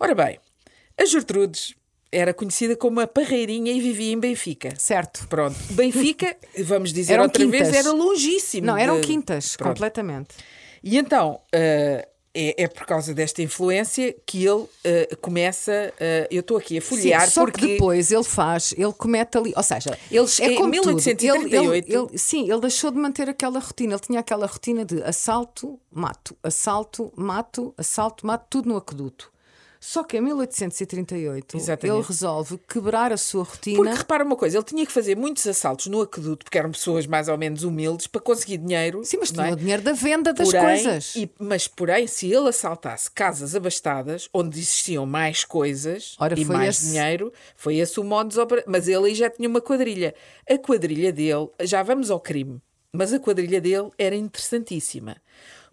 Ora 0.00 0.14
bem, 0.14 0.40
a 0.98 1.04
Gertrudes 1.04 1.74
era 2.16 2.32
conhecida 2.34 2.76
como 2.76 3.00
a 3.00 3.06
Parreirinha 3.06 3.72
e 3.72 3.80
vivia 3.80 4.12
em 4.12 4.18
Benfica. 4.18 4.72
Certo. 4.78 5.26
Pronto, 5.28 5.56
Benfica, 5.70 6.36
vamos 6.64 6.92
dizer 6.92 7.14
Eram 7.14 7.24
outra 7.24 7.46
vez, 7.46 7.64
quintas. 7.68 7.76
era 7.86 7.92
longíssimo. 7.92 8.66
Não, 8.66 8.76
eram 8.76 9.00
de- 9.00 9.06
quintas, 9.06 9.56
Pronto. 9.56 9.74
completamente. 9.74 10.28
E 10.82 10.96
então, 10.98 11.40
eh, 11.52 12.06
é, 12.36 12.64
é 12.64 12.68
por 12.68 12.84
causa 12.84 13.14
desta 13.14 13.40
influência 13.42 14.14
que 14.26 14.44
ele 14.44 14.64
eh, 14.82 15.16
começa. 15.20 15.92
eh, 16.00 16.26
eu 16.30 16.40
estou 16.40 16.56
aqui 16.56 16.78
a 16.78 16.82
folhear 16.82 17.24
Sim, 17.26 17.30
só 17.30 17.44
porque. 17.44 17.60
que 17.60 17.72
depois 17.74 18.10
ele 18.10 18.24
faz, 18.24 18.74
ele 18.76 18.92
comete 18.92 19.38
ali, 19.38 19.52
ou 19.56 19.62
seja, 19.62 19.96
Eles, 20.10 20.40
é 20.40 20.46
em 20.46 20.54
como 20.56 20.72
tudo. 20.72 20.88
1838, 20.88 21.46
Ele, 21.54 21.78
ele- 21.78 21.94
ele- 22.10 22.18
sim, 22.18 22.50
ele 22.50 22.60
deixou 22.60 22.90
de 22.90 22.98
manter 22.98 23.28
aquela 23.28 23.58
rotina. 23.60 23.94
Ele 23.94 24.00
tinha 24.00 24.20
aquela 24.20 24.46
rotina 24.46 24.84
de 24.84 25.00
assalto, 25.04 25.78
mato, 25.92 26.36
assalto, 26.42 27.12
mato, 27.16 27.72
assalto, 27.78 28.26
mato, 28.26 28.46
tudo 28.50 28.68
no 28.68 28.76
aqueduto. 28.76 29.32
Só 29.86 30.02
que 30.02 30.16
em 30.16 30.20
1838 30.22 31.56
Exatamente. 31.58 31.96
ele 31.98 32.06
resolve 32.06 32.58
quebrar 32.66 33.12
a 33.12 33.18
sua 33.18 33.44
rotina. 33.44 33.76
Porque 33.76 33.92
repara 33.94 34.24
uma 34.24 34.34
coisa, 34.34 34.56
ele 34.56 34.64
tinha 34.64 34.86
que 34.86 34.90
fazer 34.90 35.14
muitos 35.14 35.46
assaltos 35.46 35.86
no 35.88 36.00
aqueduto, 36.00 36.42
porque 36.44 36.56
eram 36.56 36.70
pessoas 36.70 37.06
mais 37.06 37.28
ou 37.28 37.36
menos 37.36 37.62
humildes, 37.64 38.06
para 38.06 38.20
conseguir 38.20 38.56
dinheiro. 38.56 39.04
Sim, 39.04 39.18
mas 39.20 39.30
tinha 39.30 39.48
é? 39.48 39.52
o 39.52 39.56
dinheiro 39.56 39.82
da 39.82 39.92
venda 39.92 40.32
das 40.32 40.48
Porém, 40.50 40.62
coisas. 40.82 41.14
e- 41.16 41.30
mas, 41.38 41.68
porém, 41.68 42.06
se 42.06 42.32
ele 42.32 42.48
assaltasse 42.48 43.10
casas 43.10 43.54
abastadas, 43.54 44.26
onde 44.32 44.58
existiam 44.58 45.04
mais 45.04 45.44
coisas 45.44 46.16
Ora, 46.18 46.38
e 46.40 46.44
mais 46.46 46.76
esse- 46.76 46.86
dinheiro, 46.90 47.30
foi 47.54 47.76
esse 47.76 48.00
o 48.00 48.04
modus 48.04 48.38
operandi. 48.38 48.66
Mas 48.66 48.88
ele 48.88 49.06
aí 49.08 49.14
já 49.14 49.28
tinha 49.28 49.48
uma 49.48 49.60
quadrilha. 49.60 50.14
A 50.48 50.56
quadrilha 50.56 51.12
dele, 51.12 51.48
já 51.62 51.82
vamos 51.82 52.10
ao 52.10 52.18
crime, 52.18 52.58
mas 52.90 53.12
a 53.12 53.18
quadrilha 53.20 53.60
dele 53.60 53.90
era 53.98 54.14
interessantíssima. 54.16 55.16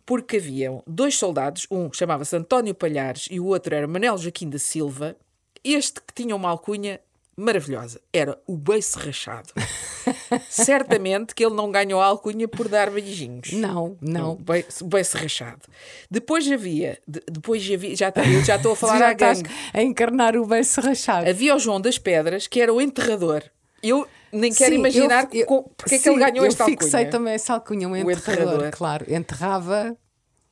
Porque 0.05 0.37
haviam 0.37 0.83
dois 0.87 1.15
soldados, 1.17 1.65
um 1.71 1.91
chamava-se 1.93 2.35
António 2.35 2.73
Palhares 2.75 3.27
e 3.31 3.39
o 3.39 3.45
outro 3.45 3.73
era 3.75 3.87
Manel 3.87 4.17
Joaquim 4.17 4.49
da 4.49 4.59
Silva. 4.59 5.15
Este 5.63 6.01
que 6.01 6.13
tinha 6.13 6.35
uma 6.35 6.49
alcunha 6.49 6.99
maravilhosa. 7.37 8.01
Era 8.11 8.37
o 8.47 8.57
beiço 8.57 8.99
rachado. 8.99 9.49
Certamente 10.49 11.33
que 11.35 11.45
ele 11.45 11.55
não 11.55 11.71
ganhou 11.71 11.99
a 12.01 12.05
alcunha 12.05 12.47
por 12.47 12.67
dar 12.67 12.89
beijinhos. 12.89 13.51
Não, 13.53 13.97
não. 14.01 14.33
O 14.33 14.85
beiço, 14.85 15.17
rachado. 15.17 15.61
Depois 16.09 16.49
havia, 16.51 16.99
de- 17.07 17.21
depois 17.31 17.63
havia, 17.71 17.95
já, 17.95 18.11
eu 18.33 18.43
já 18.43 18.55
estou 18.55 18.73
a 18.73 18.75
falar 18.77 18.97
já 18.99 19.09
à 19.09 19.13
gangue. 19.13 19.49
a 19.73 19.81
encarnar 19.81 20.35
o 20.35 20.45
beiço 20.45 20.81
rachado. 20.81 21.29
Havia 21.29 21.55
o 21.55 21.59
João 21.59 21.79
das 21.79 21.97
Pedras, 21.97 22.47
que 22.47 22.59
era 22.59 22.73
o 22.73 22.81
enterrador. 22.81 23.43
Eu 23.83 24.07
nem 24.31 24.53
quero 24.53 24.71
Sim, 24.73 24.79
imaginar 24.79 25.27
eu- 25.33 25.39
eu- 25.49 25.63
porque 25.75 25.95
é 25.95 25.97
que 25.97 26.03
sim, 26.03 26.09
ele 26.11 26.19
ganhou 26.19 26.45
eu 26.45 26.49
esta 26.49 26.65
fixei 26.65 26.87
alcunha. 26.99 27.09
também 27.11 27.33
essa 27.33 27.53
alcunha, 27.53 27.87
um 27.87 27.95
enterrador, 27.95 28.43
enterrador. 28.43 28.71
claro. 28.71 29.05
Enterrava 29.13 29.97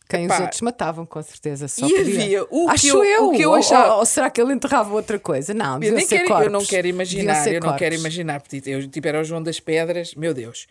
quem 0.09 0.25
Epá. 0.25 0.36
os 0.36 0.41
outros 0.41 0.62
matavam, 0.62 1.05
com 1.05 1.21
certeza. 1.21 1.67
Só 1.67 1.86
E 1.86 1.89
podia. 1.93 2.01
havia 2.24 2.43
o 2.50 2.65
que 2.67 2.71
Acho 2.74 2.88
eu- 2.88 3.03
eu, 3.05 3.27
o 3.29 3.31
que 3.31 3.41
eu 3.43 3.53
achava- 3.53 3.93
Ou, 3.93 4.00
ou 4.00 4.05
será 4.05 4.29
que 4.29 4.41
ele 4.41 4.53
enterrava 4.53 4.93
outra 4.93 5.19
coisa? 5.19 5.53
Não, 5.53 5.75
Eu, 5.81 5.93
nem 5.93 6.07
quero, 6.07 6.27
corpos. 6.27 6.45
eu 6.45 6.51
não 6.51 6.65
quero 6.65 6.88
imaginar, 6.88 7.48
eu 7.53 7.59
não 7.62 7.75
quero 7.77 7.93
imaginar, 7.95 8.41
porque 8.41 8.62
eu, 8.65 8.88
tipo, 8.89 9.07
era 9.07 9.21
o 9.21 9.24
João 9.24 9.43
das 9.43 9.59
Pedras, 9.59 10.15
meu 10.15 10.33
Deus. 10.33 10.65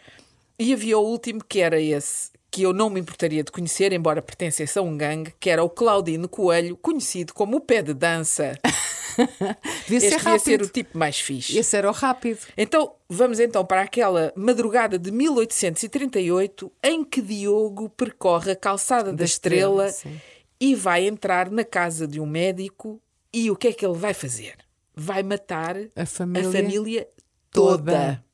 E 0.59 0.73
havia 0.73 0.99
o 0.99 1.03
último 1.03 1.41
que 1.49 1.61
era 1.61 1.81
esse, 1.81 2.31
que 2.51 2.63
eu 2.63 2.73
não 2.73 2.91
me 2.91 2.99
importaria 2.99 3.45
de 3.45 3.53
conhecer, 3.53 3.93
embora 3.93 4.21
pertencesse 4.21 4.77
a 4.77 4.83
um 4.83 4.97
gangue, 4.97 5.33
que 5.39 5.49
era 5.49 5.63
o 5.63 5.71
Claudino 5.71 6.29
Coelho, 6.29 6.77
conhecido 6.77 7.33
como 7.33 7.59
o 7.59 7.61
pé 7.61 7.81
de 7.81 7.95
dança. 7.95 8.59
Devia 9.89 10.01
ser 10.01 10.07
Este 10.07 10.19
devia 10.25 10.39
ser 10.39 10.51
rápido. 10.53 10.65
o 10.65 10.69
tipo 10.69 10.99
mais 10.99 11.19
fixe. 11.21 11.59
Esse 11.59 11.77
era 11.77 11.89
o 11.89 11.93
rápido. 11.93 12.39
Então, 12.57 12.95
vamos 13.09 13.41
então 13.41 13.65
para 13.65 13.83
aquela 13.83 14.33
madrugada 14.37 14.99
de 14.99 15.11
1838 15.11 16.73
em 16.83 17.05
que 17.05 17.21
Diogo 17.21 17.89
percorre 17.91 18.53
a 18.53 18.57
calçada 18.57 19.11
da, 19.11 19.19
Da 19.19 19.25
Estrela, 19.25 19.87
Estrela, 19.89 20.17
e 20.61 20.75
vai 20.75 21.07
entrar 21.07 21.51
na 21.51 21.65
casa 21.65 22.07
de 22.07 22.21
um 22.21 22.27
médico 22.27 23.01
e 23.33 23.51
o 23.51 23.57
que 23.57 23.69
é 23.69 23.73
que 23.73 23.85
ele 23.85 23.97
vai 23.97 24.15
fazer? 24.15 24.55
Vai 24.95 25.23
matar 25.23 25.77
A 25.95 26.07
família, 26.07 26.49
a 26.49 26.53
família 26.53 27.09
toda. 27.51 28.25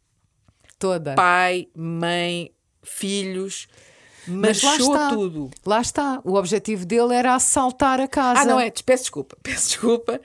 toda. 0.78 1.14
Pai, 1.14 1.68
mãe, 1.74 2.50
filhos, 2.82 3.66
Mas 4.26 4.62
lá 4.62 4.70
machou 4.72 4.94
está. 4.94 5.08
tudo. 5.10 5.50
Lá 5.66 5.80
está. 5.80 6.20
O 6.24 6.34
objetivo 6.34 6.86
dele 6.86 7.14
era 7.14 7.34
assaltar 7.34 8.00
a 8.00 8.08
casa. 8.08 8.40
Ah, 8.40 8.44
não 8.46 8.58
é? 8.58 8.70
Peço 8.70 9.04
desculpa, 9.04 9.36
peço 9.42 9.68
desculpa. 9.68 10.20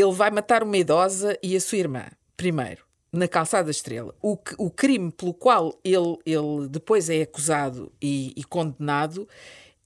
Ele 0.00 0.12
vai 0.12 0.30
matar 0.30 0.62
uma 0.62 0.76
idosa 0.76 1.38
e 1.42 1.56
a 1.56 1.60
sua 1.60 1.78
irmã, 1.78 2.04
primeiro, 2.36 2.84
na 3.12 3.26
Calçada 3.28 3.64
da 3.64 3.70
Estrela. 3.70 4.14
O, 4.22 4.36
que- 4.36 4.54
o 4.58 4.70
crime 4.70 5.10
pelo 5.10 5.34
qual 5.34 5.78
ele, 5.84 6.16
ele 6.24 6.68
depois 6.68 7.10
é 7.10 7.22
acusado 7.22 7.92
e, 8.00 8.32
e 8.36 8.44
condenado 8.44 9.28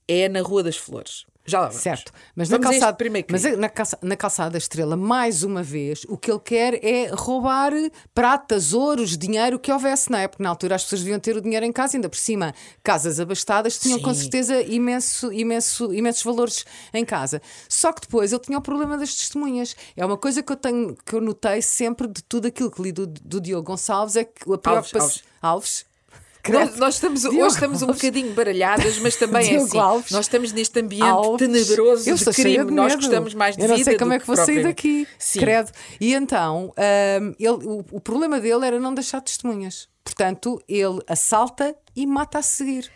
é 0.06 0.28
na 0.28 0.40
Rua 0.42 0.62
das 0.62 0.76
Flores. 0.76 1.24
Já 1.46 1.60
lá 1.60 1.66
vamos. 1.68 1.82
Certo, 1.82 2.10
mas, 2.34 2.48
na 2.48 2.56
Vamos 2.56 2.66
a 2.66 2.70
este 2.72 2.80
calçada, 2.80 3.24
mas 3.30 3.58
na, 3.58 3.68
calça- 3.68 3.98
na 4.00 4.16
calçada 4.16 4.50
da 4.50 4.58
estrela, 4.58 4.96
mais 4.96 5.42
uma 5.42 5.62
vez, 5.62 6.04
o 6.08 6.16
que 6.16 6.30
ele 6.30 6.40
quer 6.40 6.82
é 6.82 7.08
roubar 7.12 7.72
pratas, 8.14 8.72
ouros, 8.72 9.16
dinheiro 9.18 9.58
que 9.58 9.70
houvesse, 9.70 10.10
não 10.10 10.18
é? 10.18 10.26
Porque 10.26 10.42
na 10.42 10.48
altura 10.48 10.76
as 10.76 10.84
pessoas 10.84 11.02
deviam 11.02 11.20
ter 11.20 11.36
o 11.36 11.40
dinheiro 11.42 11.66
em 11.66 11.72
casa, 11.72 11.96
ainda 11.96 12.08
por 12.08 12.16
cima, 12.16 12.54
casas 12.82 13.20
abastadas 13.20 13.78
tinham 13.78 14.00
com 14.00 14.14
Sim. 14.14 14.20
certeza 14.22 14.62
imenso, 14.62 15.30
imenso, 15.32 15.92
imensos 15.92 16.22
valores 16.22 16.64
em 16.94 17.04
casa. 17.04 17.42
Só 17.68 17.92
que 17.92 18.00
depois 18.02 18.32
ele 18.32 18.40
tinha 18.40 18.56
o 18.58 18.62
problema 18.62 18.96
das 18.96 19.14
testemunhas. 19.14 19.76
É 19.96 20.04
uma 20.06 20.16
coisa 20.16 20.42
que 20.42 20.50
eu 20.52 20.56
tenho, 20.56 20.96
que 21.04 21.14
eu 21.14 21.20
notei 21.20 21.60
sempre 21.60 22.08
de 22.08 22.22
tudo 22.22 22.46
aquilo 22.48 22.70
que 22.70 22.80
li 22.80 22.90
do, 22.92 23.06
do 23.06 23.40
Diogo 23.40 23.66
Gonçalves, 23.66 24.16
é 24.16 24.24
que 24.24 24.50
a 24.50 24.56
preocupação. 24.56 25.00
Alves. 25.00 25.22
Alves. 25.42 25.93
Nós, 26.52 26.76
nós 26.76 26.94
estamos, 26.94 27.20
Diogo 27.22 27.38
hoje 27.42 27.54
estamos 27.54 27.82
um 27.82 27.86
bocadinho 27.86 28.32
baralhadas, 28.34 28.98
mas 28.98 29.16
também 29.16 29.46
é 29.46 29.48
Diogo 29.50 29.64
assim. 29.66 29.78
Alves. 29.78 30.10
Nós 30.10 30.26
estamos 30.26 30.52
neste 30.52 30.78
ambiente 30.80 31.04
Alves. 31.04 31.38
tenebroso 31.38 32.08
Eu 32.10 32.16
de 32.16 32.24
crime. 32.26 32.64
de 32.64 32.70
Nós 32.72 32.94
gostamos 32.94 33.34
mais 33.34 33.56
de 33.56 33.62
Eu 33.62 33.68
não 33.68 33.76
vida 33.76 33.90
sei 33.90 33.98
como 33.98 34.12
é 34.12 34.18
que 34.18 34.26
vou 34.26 34.36
sair 34.36 34.62
daqui. 34.62 35.08
Sim. 35.18 35.40
Credo. 35.40 35.70
E 36.00 36.14
então, 36.14 36.72
hum, 37.20 37.34
ele, 37.38 37.66
o, 37.66 37.84
o 37.92 38.00
problema 38.00 38.40
dele 38.40 38.66
era 38.66 38.78
não 38.78 38.92
deixar 38.94 39.20
testemunhas. 39.20 39.88
Portanto, 40.04 40.62
ele 40.68 41.00
assalta 41.08 41.74
e 41.96 42.06
mata 42.06 42.38
a 42.38 42.42
seguir. 42.42 42.90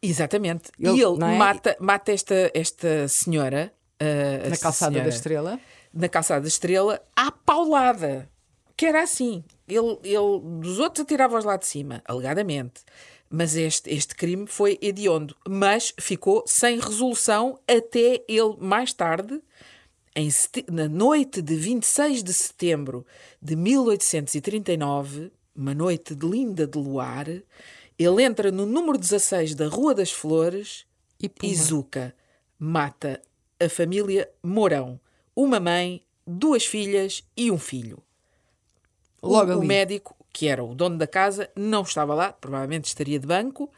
Exatamente. 0.00 0.70
Ele- 0.78 0.98
e 0.98 1.02
ele 1.02 1.24
é? 1.24 1.36
mata, 1.36 1.76
mata 1.80 2.12
esta, 2.12 2.50
esta 2.54 3.08
senhora 3.08 3.72
ah, 3.98 4.48
Na 4.48 4.56
calçada 4.56 4.92
senhora, 4.92 5.10
da 5.10 5.14
estrela. 5.16 5.60
Na 5.92 6.08
calçada 6.08 6.40
da 6.42 6.48
estrela, 6.48 7.02
à 7.16 7.32
paulada. 7.32 8.28
Que 8.76 8.86
era 8.86 9.02
assim. 9.02 9.42
Ele, 9.68 9.98
ele 10.04 10.40
dos 10.60 10.78
outros 10.78 11.04
atirava-os 11.04 11.44
lá 11.44 11.56
de 11.56 11.66
cima, 11.66 12.02
alegadamente. 12.04 12.82
Mas 13.28 13.56
este, 13.56 13.90
este 13.90 14.14
crime 14.14 14.46
foi 14.46 14.78
hediondo. 14.80 15.36
Mas 15.48 15.92
ficou 15.98 16.44
sem 16.46 16.78
resolução 16.78 17.58
até 17.66 18.24
ele, 18.28 18.56
mais 18.58 18.92
tarde, 18.92 19.40
em 20.14 20.30
na 20.70 20.88
noite 20.88 21.42
de 21.42 21.54
26 21.56 22.22
de 22.22 22.32
setembro 22.32 23.04
de 23.42 23.56
1839, 23.56 25.32
uma 25.54 25.74
noite 25.74 26.14
de 26.14 26.26
linda 26.26 26.66
de 26.66 26.78
luar, 26.78 27.26
ele 27.98 28.22
entra 28.22 28.50
no 28.52 28.64
número 28.64 28.96
16 28.96 29.54
da 29.54 29.68
Rua 29.68 29.94
das 29.94 30.12
Flores 30.12 30.86
E 31.42 31.54
Zuca 31.54 32.14
mata 32.58 33.20
a 33.60 33.68
família 33.68 34.30
Mourão, 34.42 35.00
uma 35.34 35.60
mãe, 35.60 36.02
duas 36.26 36.64
filhas 36.64 37.24
e 37.36 37.50
um 37.50 37.58
filho. 37.58 38.02
O- 39.26 39.32
Logo 39.32 39.52
o, 39.52 39.58
ali. 39.58 39.66
médico, 39.66 40.14
que 40.32 40.48
era 40.48 40.62
o 40.62 40.74
dono 40.74 40.96
da 40.98 41.06
casa, 41.06 41.48
não 41.56 41.82
estava 41.82 42.14
lá, 42.14 42.32
provavelmente 42.32 42.84
estaria 42.86 43.18
de 43.18 43.26
banco. 43.26 43.70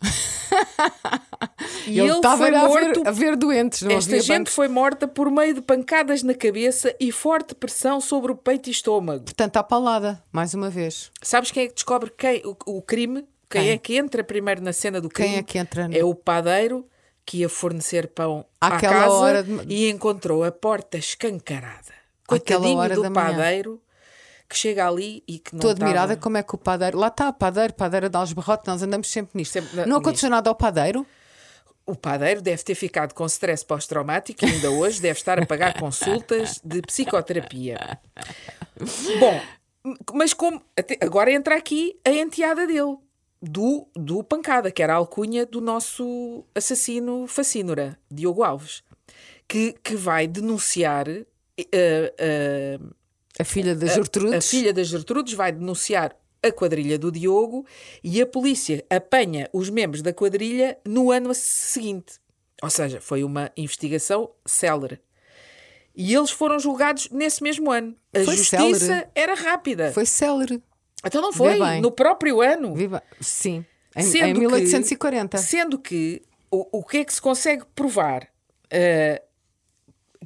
e 1.86 1.98
ele 1.98 2.08
ele, 2.08 2.16
estava 2.16 2.46
a 2.48 2.50
morto 2.68 3.02
ver, 3.02 3.08
a 3.08 3.10
ver 3.10 3.36
doentes. 3.36 3.82
Não 3.82 3.92
esta 3.96 4.18
gente 4.20 4.38
bancos. 4.38 4.54
foi 4.54 4.68
morta 4.68 5.06
por 5.08 5.30
meio 5.30 5.54
de 5.54 5.60
pancadas 5.60 6.22
na 6.22 6.34
cabeça 6.34 6.94
e 6.98 7.12
forte 7.12 7.54
pressão 7.54 8.00
sobre 8.00 8.32
o 8.32 8.36
peito 8.36 8.68
e 8.68 8.70
estômago. 8.70 9.24
Portanto, 9.24 9.56
à 9.56 9.62
palada, 9.62 10.22
mais 10.32 10.54
uma 10.54 10.70
vez. 10.70 11.10
Sabes 11.22 11.50
quem 11.50 11.64
é 11.64 11.68
que 11.68 11.74
descobre 11.74 12.10
quem, 12.16 12.42
o, 12.44 12.56
o 12.78 12.82
crime? 12.82 13.26
Quem, 13.48 13.62
Quem? 13.62 13.70
é 13.70 13.78
que 13.78 13.96
entra 13.96 14.22
primeiro 14.22 14.62
na 14.62 14.72
cena 14.72 15.00
do 15.00 15.08
Quem 15.08 15.26
crime? 15.26 15.38
é 15.40 15.42
que 15.42 15.58
entra 15.58 15.88
no- 15.88 15.96
É 15.96 16.04
o 16.04 16.14
padeiro 16.14 16.86
que 17.26 17.38
ia 17.38 17.48
fornecer 17.48 18.06
pão 18.08 18.44
Àquela 18.60 18.94
à 18.96 18.98
casa 19.00 19.14
hora 19.14 19.42
de- 19.42 19.64
e 19.68 19.90
encontrou 19.90 20.44
a 20.44 20.52
porta 20.52 20.96
escancarada. 20.98 21.92
Àquela 22.28 22.60
Coitadinho 22.60 22.78
hora 22.78 22.94
do 22.94 23.02
da 23.02 23.10
manhã. 23.10 23.26
Que 24.50 24.56
chega 24.56 24.88
ali 24.88 25.22
e 25.28 25.38
que 25.38 25.52
não 25.52 25.58
Estou 25.58 25.70
admirada 25.70 26.16
como 26.16 26.36
é 26.36 26.42
que 26.42 26.56
o 26.56 26.58
padeiro. 26.58 26.98
Lá 26.98 27.06
está, 27.06 27.32
padeiro, 27.32 27.72
padeira 27.72 28.10
de 28.10 28.16
Algesbarrote, 28.16 28.66
nós 28.66 28.82
andamos 28.82 29.08
sempre 29.08 29.38
nisto. 29.38 29.52
Sempre 29.52 29.86
não 29.86 29.98
aconteceu 29.98 30.28
nada 30.28 30.50
ao 30.50 30.56
padeiro? 30.56 31.06
O 31.86 31.94
padeiro 31.94 32.42
deve 32.42 32.62
ter 32.64 32.74
ficado 32.74 33.14
com 33.14 33.24
stress 33.26 33.64
pós-traumático 33.64 34.44
e 34.44 34.48
ainda 34.48 34.70
hoje 34.72 35.00
deve 35.00 35.20
estar 35.20 35.40
a 35.40 35.46
pagar 35.46 35.78
consultas 35.78 36.60
de 36.64 36.82
psicoterapia. 36.82 38.00
Bom, 39.20 39.40
mas 40.14 40.34
como. 40.34 40.60
agora 41.00 41.30
entra 41.30 41.56
aqui 41.56 41.96
a 42.04 42.10
enteada 42.10 42.66
dele, 42.66 42.96
do, 43.40 43.86
do 43.94 44.24
Pancada, 44.24 44.72
que 44.72 44.82
era 44.82 44.94
a 44.94 44.96
alcunha 44.96 45.46
do 45.46 45.60
nosso 45.60 46.44
assassino 46.56 47.28
facínora, 47.28 47.96
Diogo 48.10 48.42
Alves, 48.42 48.82
que, 49.46 49.74
que 49.82 49.94
vai 49.94 50.26
denunciar. 50.26 51.08
eh, 51.08 51.26
eh, 51.72 52.78
A 53.40 53.44
filha 53.44 53.74
da 53.74 53.86
Gertrudes. 53.86 54.34
a 54.34 54.40
filha 54.40 54.72
das 54.72 54.88
Gertrudes 54.88 55.34
vai 55.34 55.50
denunciar 55.52 56.14
a 56.42 56.50
quadrilha 56.52 56.98
do 56.98 57.10
Diogo 57.12 57.66
e 58.02 58.20
a 58.20 58.26
polícia 58.26 58.84
apanha 58.90 59.48
os 59.52 59.68
membros 59.70 60.02
da 60.02 60.12
quadrilha 60.12 60.78
no 60.86 61.10
ano 61.10 61.32
seguinte. 61.34 62.14
Ou 62.62 62.70
seja, 62.70 63.00
foi 63.00 63.24
uma 63.24 63.50
investigação 63.56 64.30
célere. 64.46 65.00
E 65.94 66.14
eles 66.14 66.30
foram 66.30 66.58
julgados 66.58 67.08
nesse 67.10 67.42
mesmo 67.42 67.70
ano. 67.70 67.94
A 68.14 68.20
Foi 68.24 68.36
justiça 68.36 68.86
célere. 68.86 69.08
era 69.14 69.34
rápida. 69.34 69.92
Foi 69.92 70.06
célere. 70.06 70.62
Então 71.04 71.20
não 71.20 71.32
foi? 71.32 71.58
No 71.80 71.90
próprio 71.90 72.40
ano. 72.40 72.74
Viva. 72.74 73.02
Sim. 73.20 73.64
Em, 73.96 74.02
Sendo 74.02 74.26
em 74.28 74.34
que- 74.34 74.40
1840. 74.40 75.38
Sendo 75.38 75.78
que 75.78 76.22
o, 76.50 76.78
o 76.78 76.84
que 76.84 76.98
é 76.98 77.04
que 77.04 77.12
se 77.12 77.20
consegue 77.20 77.64
provar? 77.74 78.28
Ah, 78.72 79.20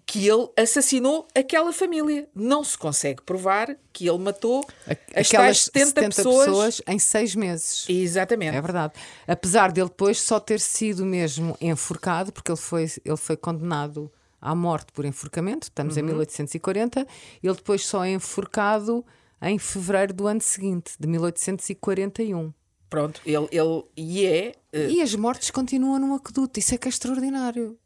que 0.06 0.28
ele 0.28 0.48
assassinou 0.56 1.26
aquela 1.34 1.72
família. 1.72 2.28
Não 2.34 2.62
se 2.64 2.76
consegue 2.76 3.22
provar 3.22 3.76
que 3.92 4.08
ele 4.08 4.18
matou 4.18 4.66
as 5.14 5.28
tais 5.28 5.64
70, 5.72 6.00
pessoas. 6.08 6.82
em 6.86 6.98
seis 6.98 7.34
meses. 7.34 7.86
Exatamente. 7.88 8.56
É 8.56 8.60
verdade. 8.60 8.92
Apesar 9.26 9.70
dele 9.72 9.88
depois 9.88 10.20
só 10.20 10.38
ter 10.40 10.60
sido 10.60 11.04
mesmo 11.06 11.56
enforcado, 11.60 12.32
porque 12.32 12.50
ele 12.50 12.58
foi, 12.58 12.86
ele 13.04 13.16
foi 13.16 13.36
condenado 13.36 14.10
à 14.40 14.54
morte 14.54 14.92
por 14.92 15.04
enforcamento, 15.04 15.68
estamos 15.68 15.94
Uhum. 15.96 16.00
em 16.02 16.06
1840, 16.06 17.06
ele 17.42 17.54
depois 17.54 17.86
só 17.86 18.04
é 18.04 18.10
enforcado 18.12 19.04
em 19.40 19.58
fevereiro 19.58 20.12
do 20.12 20.26
ano 20.26 20.40
seguinte, 20.40 20.92
de 20.98 21.06
1841. 21.08 22.52
Pronto, 22.90 23.20
ele, 23.24 23.48
ele 23.50 23.84
e 23.96 24.24
é. 24.26 24.52
eh, 24.72 24.88
E 24.90 25.02
as 25.02 25.14
mortes 25.14 25.50
continuam 25.50 25.98
num 25.98 26.14
aqueduto, 26.14 26.58
isso 26.60 26.74
é 26.74 26.78
que 26.78 26.86
é 26.86 26.90
extraordinário. 26.90 27.76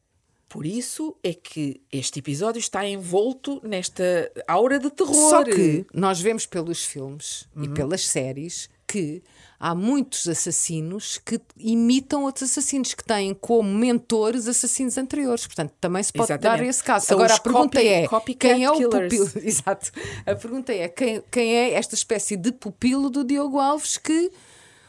Por 0.48 0.64
isso 0.64 1.14
é 1.22 1.34
que 1.34 1.80
este 1.92 2.20
episódio 2.20 2.58
está 2.58 2.86
envolto 2.86 3.60
nesta 3.62 4.30
aura 4.46 4.78
de 4.78 4.88
terror. 4.90 5.14
Só 5.14 5.44
que 5.44 5.84
nós 5.92 6.20
vemos 6.20 6.46
pelos 6.46 6.82
filmes 6.84 7.46
Uhum. 7.54 7.64
e 7.64 7.68
pelas 7.68 8.06
séries 8.06 8.70
que 8.86 9.22
há 9.60 9.74
muitos 9.74 10.26
assassinos 10.26 11.18
que 11.18 11.38
imitam 11.58 12.24
outros 12.24 12.44
assassinos, 12.50 12.94
que 12.94 13.04
têm 13.04 13.34
como 13.34 13.68
mentores 13.68 14.48
assassinos 14.48 14.96
anteriores. 14.96 15.46
Portanto, 15.46 15.74
também 15.78 16.02
se 16.02 16.10
pode 16.14 16.32
Exatamente. 16.32 16.60
dar 16.62 16.66
esse 16.66 16.82
caso. 16.82 17.04
São 17.04 17.18
Agora, 17.18 17.34
a 17.34 17.40
pergunta 17.40 17.78
copy- 18.08 18.32
é: 18.32 18.34
quem 18.36 18.64
é 18.64 18.70
o 18.70 18.88
pupilo? 18.88 19.30
Exato. 19.44 19.90
A 20.24 20.34
pergunta 20.34 20.72
é: 20.72 20.88
quem, 20.88 21.22
quem 21.30 21.54
é 21.54 21.74
esta 21.74 21.94
espécie 21.94 22.34
de 22.38 22.52
pupilo 22.52 23.10
do 23.10 23.22
Diogo 23.22 23.58
Alves 23.58 23.98
que. 23.98 24.30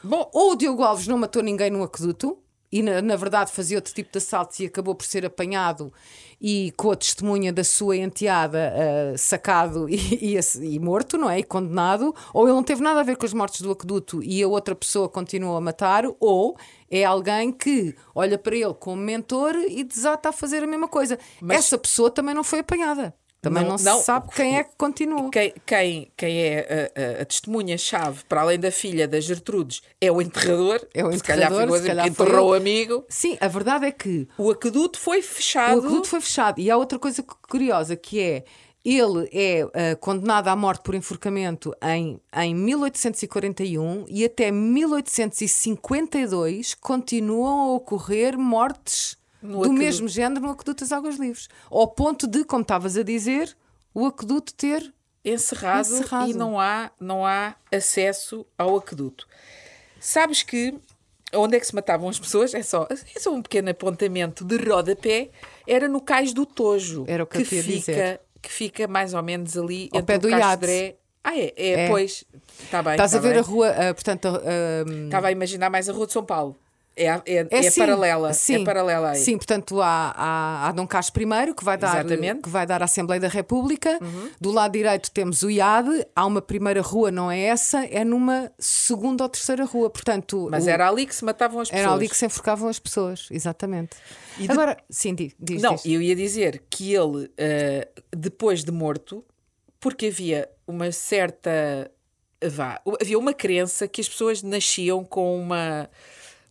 Bom, 0.01 0.29
Ou 0.33 0.53
o 0.53 0.55
Diogo 0.55 0.81
Alves 0.83 1.05
não 1.07 1.17
matou 1.17 1.43
ninguém 1.43 1.69
no 1.69 1.83
aqueduto 1.83 2.37
e, 2.71 2.81
na, 2.81 3.01
na 3.01 3.15
verdade, 3.15 3.51
fazia 3.51 3.77
outro 3.77 3.93
tipo 3.93 4.11
de 4.11 4.17
assaltos 4.17 4.59
e 4.59 4.65
acabou 4.65 4.93
por 4.95 5.05
ser 5.05 5.25
apanhado 5.25 5.91
e 6.41 6.71
com 6.77 6.91
a 6.91 6.95
testemunha 6.95 7.51
da 7.51 7.63
sua 7.63 7.97
enteada 7.97 8.73
ah, 8.75 9.17
sacado 9.17 9.89
e, 9.89 9.95
e 10.37 10.39
e 10.61 10.79
morto, 10.79 11.17
não 11.17 11.29
é? 11.29 11.39
E 11.39 11.43
condenado. 11.43 12.15
Ou 12.33 12.45
ele 12.45 12.53
não 12.53 12.63
teve 12.63 12.81
nada 12.81 13.01
a 13.01 13.03
ver 13.03 13.17
com 13.17 13.25
as 13.25 13.33
mortes 13.33 13.61
do 13.61 13.71
aqueduto 13.71 14.23
e 14.23 14.41
a 14.41 14.47
outra 14.47 14.75
pessoa 14.75 15.09
continuou 15.09 15.57
a 15.57 15.61
matar. 15.61 16.05
Ou 16.19 16.57
é 16.89 17.03
alguém 17.03 17.51
que 17.51 17.95
olha 18.15 18.37
para 18.37 18.55
ele 18.55 18.73
como 18.73 19.01
mentor 19.01 19.55
e 19.55 19.83
desata 19.83 20.29
a 20.29 20.31
fazer 20.31 20.63
a 20.63 20.67
mesma 20.67 20.87
coisa. 20.87 21.19
Essa 21.49 21.77
pessoa 21.77 22.09
também 22.09 22.33
não 22.33 22.43
foi 22.43 22.59
apanhada. 22.59 23.13
Também 23.41 23.63
não, 23.63 23.69
Não- 23.71 23.77
se 23.77 23.85
não. 23.85 24.01
sabe 24.01 24.27
quem 24.35 24.57
é 24.57 24.65
que 24.65 24.71
continuou. 24.77 25.29
quem, 25.29 25.53
quem, 25.65 26.11
quem 26.17 26.41
é 26.41 26.59
a, 26.59 26.91
a- 27.19 27.21
a 27.21 27.25
testemunha-chave, 27.25 28.25
para 28.27 28.41
além 28.41 28.59
da 28.59 28.69
filha 28.69 29.07
da 29.07 29.17
Gertrudes, 29.21 29.81
é 30.01 30.11
o 30.11 30.21
enterrador. 30.21 30.85
É 30.93 31.05
o 31.05 31.11
Se 31.13 31.23
calhar 31.23 31.49
enterrador, 31.49 31.71
se 31.71 31.77
assim, 31.79 31.87
calhar 31.87 32.05
que 32.05 32.11
enterrou 32.11 32.49
o 32.49 32.53
amigo. 32.53 33.05
Sim, 33.07 33.37
a 33.39 33.47
verdade 33.47 33.85
é 33.85 33.93
que 33.93 34.27
O 34.37 34.51
aqueduto 34.51 34.99
foi 34.99 35.21
fechado. 35.21 35.77
O 35.77 35.79
aqueduto 35.79 36.09
foi 36.09 36.19
fechado. 36.19 36.59
E 36.59 36.69
há 36.69 36.75
outra 36.75 36.99
coisa 36.99 37.23
cu- 37.23 37.37
curiosa 37.49 37.95
que 37.95 38.19
é. 38.19 38.43
Ele 38.83 39.29
é 39.33 39.61
ah, 39.73 39.95
condenado 39.97 40.47
à 40.47 40.55
morte 40.55 40.81
por 40.83 40.95
enforcamento 40.95 41.75
em, 41.83 42.17
em 42.33 42.55
1841 42.55 44.05
e 44.07 44.23
até 44.23 44.49
1852 44.51 46.75
continuam 46.75 47.71
a 47.71 47.75
ocorrer 47.75 48.37
mortes 48.37 49.17
No 49.41 49.53
do 49.53 49.59
aqueduto. 49.59 49.79
mesmo 49.79 50.07
género 50.07 50.41
no 50.41 50.51
aqueduto 50.51 50.81
das 50.83 50.91
Águas 50.91 51.15
Livres. 51.17 51.47
Ao 51.71 51.87
ponto 51.87 52.27
de, 52.27 52.43
como 52.43 52.61
estavas 52.61 52.97
a 52.97 53.03
dizer, 53.03 53.55
o 53.93 54.05
aqueduto 54.05 54.53
ter. 54.53 54.93
encerrado, 55.23 55.87
Encerrado. 55.93 56.29
e 56.29 56.33
não 56.33 56.59
há, 56.59 56.91
não 56.99 57.25
há 57.25 57.55
acesso 57.73 58.45
ao 58.57 58.75
aqueduto. 58.77 59.27
Sabes 59.99 60.43
que 60.43 60.73
onde 61.33 61.55
é 61.57 61.59
que 61.59 61.67
se 61.67 61.75
matavam 61.75 62.09
as 62.09 62.19
pessoas? 62.19 62.53
É 62.53 62.63
só, 62.63 62.87
é 62.89 63.19
só 63.19 63.31
um 63.33 63.41
pequeno 63.41 63.69
apontamento 63.69 64.43
de 64.45 64.57
rodapé. 64.57 65.29
Era 65.67 65.87
no 65.87 66.01
cais 66.01 66.33
do 66.33 66.45
Tojo. 66.45 67.05
Era 67.07 67.23
o 67.23 67.27
que 67.27 67.39
ia 67.39 67.45
fica, 67.45 67.63
dizer. 67.63 68.21
que 68.41 68.51
fica 68.51 68.87
mais 68.87 69.13
ou 69.13 69.21
menos 69.21 69.57
ali 69.57 69.89
Ao 69.93 69.99
entre 69.99 70.15
pé 70.15 70.19
do 70.19 70.29
Cais 70.29 70.41
de 70.43 70.49
iate. 70.49 70.61
Dré. 70.61 70.95
Ah, 71.23 71.37
é, 71.37 71.53
é, 71.57 71.69
É. 71.85 71.87
pois. 71.89 72.23
Está 72.63 72.81
bem. 72.81 72.93
Estás 72.93 73.11
tá 73.11 73.17
a 73.17 73.21
ver 73.21 73.29
bem. 73.31 73.39
a 73.39 73.41
rua, 73.41 73.69
ah, 73.69 73.93
portanto, 73.93 74.27
ah, 74.27 75.05
Estava 75.05 75.27
a 75.27 75.31
imaginar 75.31 75.69
mais 75.69 75.87
a 75.89 75.93
Rua 75.93 76.07
de 76.07 76.13
São 76.13 76.23
Paulo. 76.25 76.55
É, 77.01 77.05
é, 77.25 77.47
É, 77.49 77.57
é 77.65 77.71
sim, 77.71 77.79
paralela. 77.79 78.33
Sim, 78.33 78.61
É 78.61 78.65
paralela 78.65 79.09
aí. 79.11 79.17
Sim, 79.19 79.37
portanto 79.37 79.81
há, 79.81 80.13
há, 80.15 80.67
há 80.67 80.71
Dom 80.73 80.85
Carlos 80.85 81.09
I 81.09 81.53
que 81.53 81.63
vai, 81.63 81.77
dar, 81.77 81.99
Exatamente. 81.99 82.35
Uhum. 82.35 82.41
que 82.41 82.49
vai 82.49 82.65
dar 82.65 82.81
a 82.81 82.85
Assembleia 82.85 83.19
da 83.21 83.27
República. 83.29 83.97
Do 84.39 84.51
lado 84.51 84.73
direito 84.73 85.09
temos 85.11 85.41
o 85.43 85.49
IAD, 85.49 86.05
há 86.15 86.25
uma 86.25 86.41
primeira 86.41 86.81
rua, 86.81 87.09
não 87.11 87.31
é 87.31 87.39
essa, 87.39 87.85
é 87.85 88.03
numa 88.03 88.51
segunda 88.59 89.23
ou 89.23 89.29
terceira 89.29 89.63
rua. 89.63 89.89
Portanto, 89.89 90.47
Mas 90.51 90.65
o- 90.65 90.69
era 90.69 90.89
ali 90.89 91.05
que 91.05 91.15
se 91.15 91.23
matavam 91.23 91.61
as 91.61 91.69
pessoas. 91.69 91.85
era 91.85 91.93
ali 91.95 92.09
que 92.09 92.17
se 92.17 92.25
enforcavam 92.25 92.67
as 92.69 92.79
pessoas, 92.79 93.27
exatamente. 93.31 93.95
De- 94.37 94.51
Agora, 94.51 94.77
sim, 94.89 95.15
di- 95.15 95.33
diz, 95.39 95.61
Não, 95.61 95.75
diz. 95.75 95.85
eu 95.85 96.01
ia 96.01 96.15
dizer 96.15 96.63
que 96.69 96.93
ele, 96.93 97.31
eh, 97.37 97.87
depois 98.15 98.63
de 98.63 98.71
morto, 98.71 99.23
porque 99.79 100.07
havia 100.07 100.49
uma 100.67 100.91
certa. 100.91 101.89
Vá, 102.51 102.81
havia 103.01 103.19
uma 103.19 103.33
crença 103.33 103.85
que 103.87 103.99
as 103.99 104.07
pessoas 104.07 104.41
nasciam 104.41 105.03
com 105.03 105.37
uma, 105.37 105.89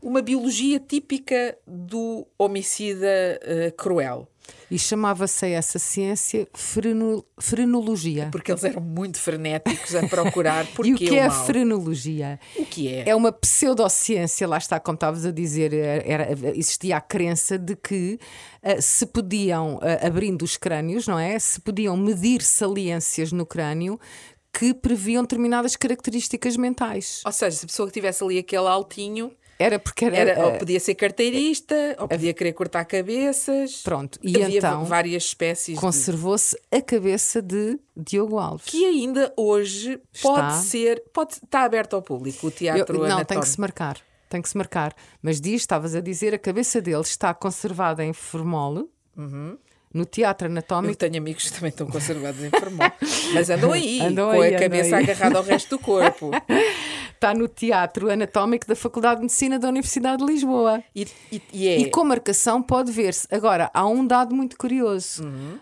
uma 0.02 0.22
biologia 0.22 0.78
típica 0.80 1.56
do 1.66 2.26
homicida 2.38 3.06
eh, 3.42 3.72
cruel. 3.76 4.28
E 4.70 4.78
chamava-se 4.78 5.44
a 5.44 5.48
essa 5.50 5.78
ciência 5.78 6.48
freno- 6.54 7.22
frenologia. 7.38 8.28
Porque 8.32 8.50
eles 8.50 8.64
eram 8.64 8.80
muito 8.80 9.18
frenéticos 9.18 9.94
a 9.94 10.06
procurar 10.08 10.66
porque 10.74 10.90
E 10.90 10.94
o 10.94 10.96
que 10.96 11.16
é 11.18 11.24
a 11.24 11.28
mal. 11.28 11.44
frenologia? 11.46 12.40
O 12.56 12.64
que 12.64 12.88
é? 12.88 13.08
É 13.10 13.14
uma 13.14 13.30
pseudociência, 13.30 14.48
lá 14.48 14.56
está, 14.56 14.80
como 14.80 14.94
estavas 14.96 15.26
a 15.26 15.30
dizer, 15.30 15.74
era, 15.74 16.28
existia 16.56 16.96
a 16.96 17.00
crença 17.00 17.58
de 17.58 17.76
que 17.76 18.18
ah, 18.62 18.80
se 18.80 19.04
podiam, 19.06 19.78
ah, 19.82 20.06
abrindo 20.06 20.42
os 20.42 20.56
crânios, 20.56 21.06
não 21.06 21.18
é? 21.18 21.38
Se 21.38 21.60
podiam 21.60 21.94
medir 21.96 22.40
saliências 22.40 23.32
no 23.32 23.44
crânio 23.44 24.00
que 24.50 24.72
previam 24.72 25.22
determinadas 25.22 25.76
características 25.76 26.56
mentais. 26.56 27.20
Ou 27.26 27.32
seja, 27.32 27.54
se 27.56 27.64
a 27.64 27.68
pessoa 27.68 27.86
que 27.88 27.92
tivesse 27.94 28.24
ali 28.24 28.38
aquele 28.38 28.66
altinho, 28.66 29.30
Era 29.58 29.78
porque 29.78 30.04
era. 30.04 30.16
era, 30.16 30.40
ou 30.46 30.54
ah, 30.54 30.58
podia 30.58 30.78
ser 30.78 30.94
carteirista, 30.94 31.74
ou 31.98 32.06
podia 32.06 32.32
querer 32.32 32.52
cortar 32.52 32.84
cabeças. 32.84 33.82
Pronto, 33.82 34.18
e 34.22 34.40
havia 34.40 34.58
então 34.58 34.84
várias 34.84 35.24
espécies 35.24 35.74
de 35.74 35.80
conservou-se 35.80 36.56
a 36.70 36.80
cabeça 36.80 37.42
de 37.42 37.78
Diogo 37.96 38.38
Alves. 38.38 38.66
que 38.66 38.84
ainda 38.84 39.32
hoje 39.36 40.00
pode 40.22 40.46
Está. 40.46 40.50
ser, 40.62 41.02
pode, 41.12 41.32
está 41.34 41.64
aberto 41.64 41.94
ao 41.96 42.02
público, 42.02 42.46
o 42.46 42.48
Eu- 42.48 42.52
teatro 42.52 43.06
não, 43.08 43.24
tem 43.24 43.40
que 43.40 43.48
se 43.48 43.60
marcar. 43.60 43.98
Tem 44.28 44.40
que 44.42 44.48
se 44.48 44.56
marcar. 44.56 44.94
Mas 45.22 45.40
diz, 45.40 45.62
estavas 45.62 45.94
a 45.94 46.00
dizer, 46.00 46.34
a 46.34 46.38
cabeça 46.38 46.80
dele 46.80 47.00
está 47.00 47.32
conservada 47.34 48.04
em 48.04 48.12
formol, 48.12 48.88
no 49.92 50.04
Teatro 50.04 50.46
Eu 50.46 50.52
Anatómico. 50.52 50.94
tenho 50.96 51.16
amigos 51.16 51.44
que 51.44 51.52
também 51.52 51.70
estão 51.70 51.86
conservados 51.86 52.44
em 52.44 52.50
formol, 52.50 52.92
mas 53.34 53.48
andam 53.50 53.72
aí, 53.72 54.00
Andam 54.02 54.30
com 54.30 54.40
aí, 54.42 54.54
a 54.54 54.58
cabeça 54.60 54.96
aí. 54.98 55.02
agarrada 55.04 55.38
ao 55.38 55.42
resto 55.44 55.70
do 55.70 55.78
corpo. 55.78 56.30
Está 57.18 57.34
no 57.34 57.48
Teatro 57.48 58.08
Anatómico 58.08 58.64
da 58.64 58.76
Faculdade 58.76 59.16
de 59.16 59.22
Medicina 59.22 59.58
da 59.58 59.68
Universidade 59.68 60.24
de 60.24 60.32
Lisboa. 60.32 60.80
E, 60.94 61.04
e- 61.32 61.42
e 61.52 61.68
é, 61.68 61.78
E 61.80 61.90
com 61.90 62.04
marcação 62.04 62.62
pode 62.62 62.92
ver-se. 62.92 63.26
Agora, 63.28 63.68
há 63.74 63.88
um 63.88 64.06
dado 64.06 64.32
muito 64.36 64.56
curioso. 64.56 65.24
Um, 65.24 65.26
Uhum. 65.26 65.58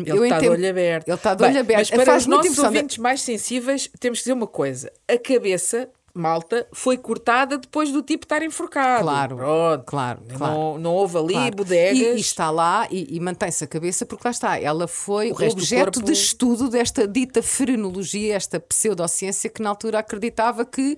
ele 0.00 0.10
eu 0.10 0.24
está 0.24 0.38
de 0.38 0.46
entendo- 0.46 0.52
olho 0.58 0.70
aberto. 0.70 1.08
Ele 1.08 1.14
está 1.16 1.34
de 1.34 1.42
Bem, 1.42 1.50
olho 1.50 1.60
aberto. 1.60 1.78
Mas 1.80 1.90
para 1.90 2.04
Faz 2.06 2.22
os 2.22 2.26
nossos 2.28 2.54
de- 2.54 2.60
ouvintes 2.62 2.96
mais 2.98 3.20
sensíveis, 3.20 3.90
temos 4.00 4.20
que 4.20 4.22
dizer 4.24 4.32
uma 4.32 4.46
coisa: 4.46 4.90
a 5.06 5.18
cabeça, 5.18 5.86
malta, 6.18 6.66
foi 6.72 6.96
cortada 6.96 7.58
depois 7.58 7.92
do 7.92 8.02
tipo 8.02 8.24
estar 8.24 8.42
enforcado. 8.42 9.02
Claro, 9.04 9.36
Pronto. 9.36 9.84
claro, 9.86 10.20
Não, 10.28 10.36
claro. 10.36 10.78
não 10.78 10.94
houve 10.94 11.18
ali 11.18 11.32
Claro. 11.34 11.56
bodegas. 11.56 11.98
E, 11.98 12.16
e 12.16 12.20
está 12.20 12.50
lá 12.50 12.86
e, 12.90 13.16
e 13.16 13.20
mantém-se 13.20 13.62
a 13.64 13.66
cabeça 13.66 14.04
porque 14.06 14.22
lá 14.26 14.30
está. 14.30 14.60
Ela 14.60 14.86
foi 14.88 15.30
objeto 15.32 16.00
corpo- 16.00 16.02
de 16.06 16.12
estudo 16.12 16.68
desta 16.68 17.06
dita 17.06 17.42
frenologia, 17.42 18.34
esta 18.34 18.58
pseudociência 18.60 19.50
que 19.50 19.62
na 19.62 19.70
altura 19.70 19.98
acreditava 19.98 20.64
que 20.64 20.96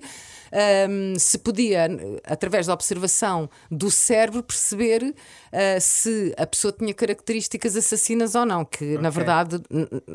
hum, 0.89 1.13
se 1.17 1.37
podia, 1.37 1.87
através 2.23 2.67
da 2.67 2.73
observação 2.73 3.49
do 3.69 3.91
cérebro, 3.91 4.41
perceber 4.43 5.13
ah, 5.51 5.79
se 5.79 6.33
a 6.37 6.45
pessoa 6.47 6.71
tinha 6.71 6.93
características 6.93 7.75
assassinas 7.75 8.35
ou 8.35 8.45
não. 8.45 8.63
Que 8.65 8.97
na 8.97 9.09
verdade, 9.09 9.61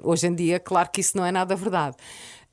hoje 0.03 0.27
em 0.27 0.35
dia, 0.35 0.59
claro 0.59 0.89
que 0.91 1.01
isso 1.01 1.17
não 1.17 1.25
é 1.25 1.31
nada 1.33 1.55
verdade. 1.55 1.97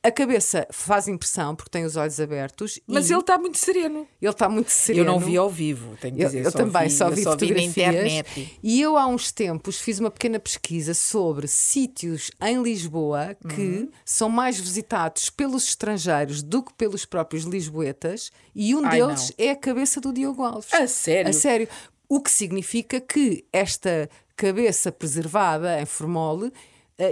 A 0.03 0.09
cabeça 0.11 0.65
faz 0.71 1.07
impressão 1.07 1.55
porque 1.55 1.69
tem 1.69 1.85
os 1.85 1.95
olhos 1.95 2.19
abertos 2.19 2.79
Mas 2.87 3.09
e 3.09 3.13
ele 3.13 3.19
está 3.19 3.37
muito 3.37 3.57
sereno. 3.59 4.07
ele 4.19 4.31
está 4.31 4.49
muito 4.49 4.69
sereno. 4.71 5.05
Eu 5.05 5.11
não 5.13 5.19
vi 5.19 5.37
ao 5.37 5.47
vivo, 5.47 5.95
tenho 6.01 6.15
que 6.15 6.23
Eu, 6.23 6.27
dizer. 6.27 6.43
eu 6.45 6.51
também 6.51 6.89
só 6.89 7.07
vi 7.11 7.19
eu 7.19 7.23
só 7.23 7.35
vi 7.37 7.53
na 7.53 7.61
internet. 7.61 8.57
E 8.63 8.81
eu 8.81 8.97
há 8.97 9.05
uns 9.05 9.31
tempos 9.31 9.79
fiz 9.79 9.99
uma 9.99 10.09
pequena 10.09 10.39
pesquisa 10.39 10.95
sobre 10.95 11.47
sítios 11.47 12.31
em 12.41 12.61
Lisboa 12.63 13.35
que 13.47 13.61
Uhum. 13.61 13.89
são 14.03 14.27
mais 14.27 14.59
visitados 14.59 15.29
pelos 15.29 15.67
estrangeiros 15.67 16.41
do 16.41 16.63
que 16.63 16.73
pelos 16.73 17.05
próprios 17.05 17.43
lisboetas 17.43 18.31
e 18.55 18.73
um 18.75 18.83
Ai, 18.85 18.97
deles 18.99 19.31
é 19.37 19.51
a 19.51 19.55
cabeça 19.55 20.01
do 20.01 20.11
Diogo 20.11 20.41
Alves. 20.43 20.73
A 20.73 20.87
sério? 20.87 21.29
A 21.29 21.33
sério. 21.33 21.67
O 22.09 22.19
que 22.19 22.31
significa 22.31 22.99
que 22.99 23.45
esta 23.53 24.09
cabeça 24.35 24.91
preservada 24.91 25.79
em 25.79 25.85
formol 25.85 26.51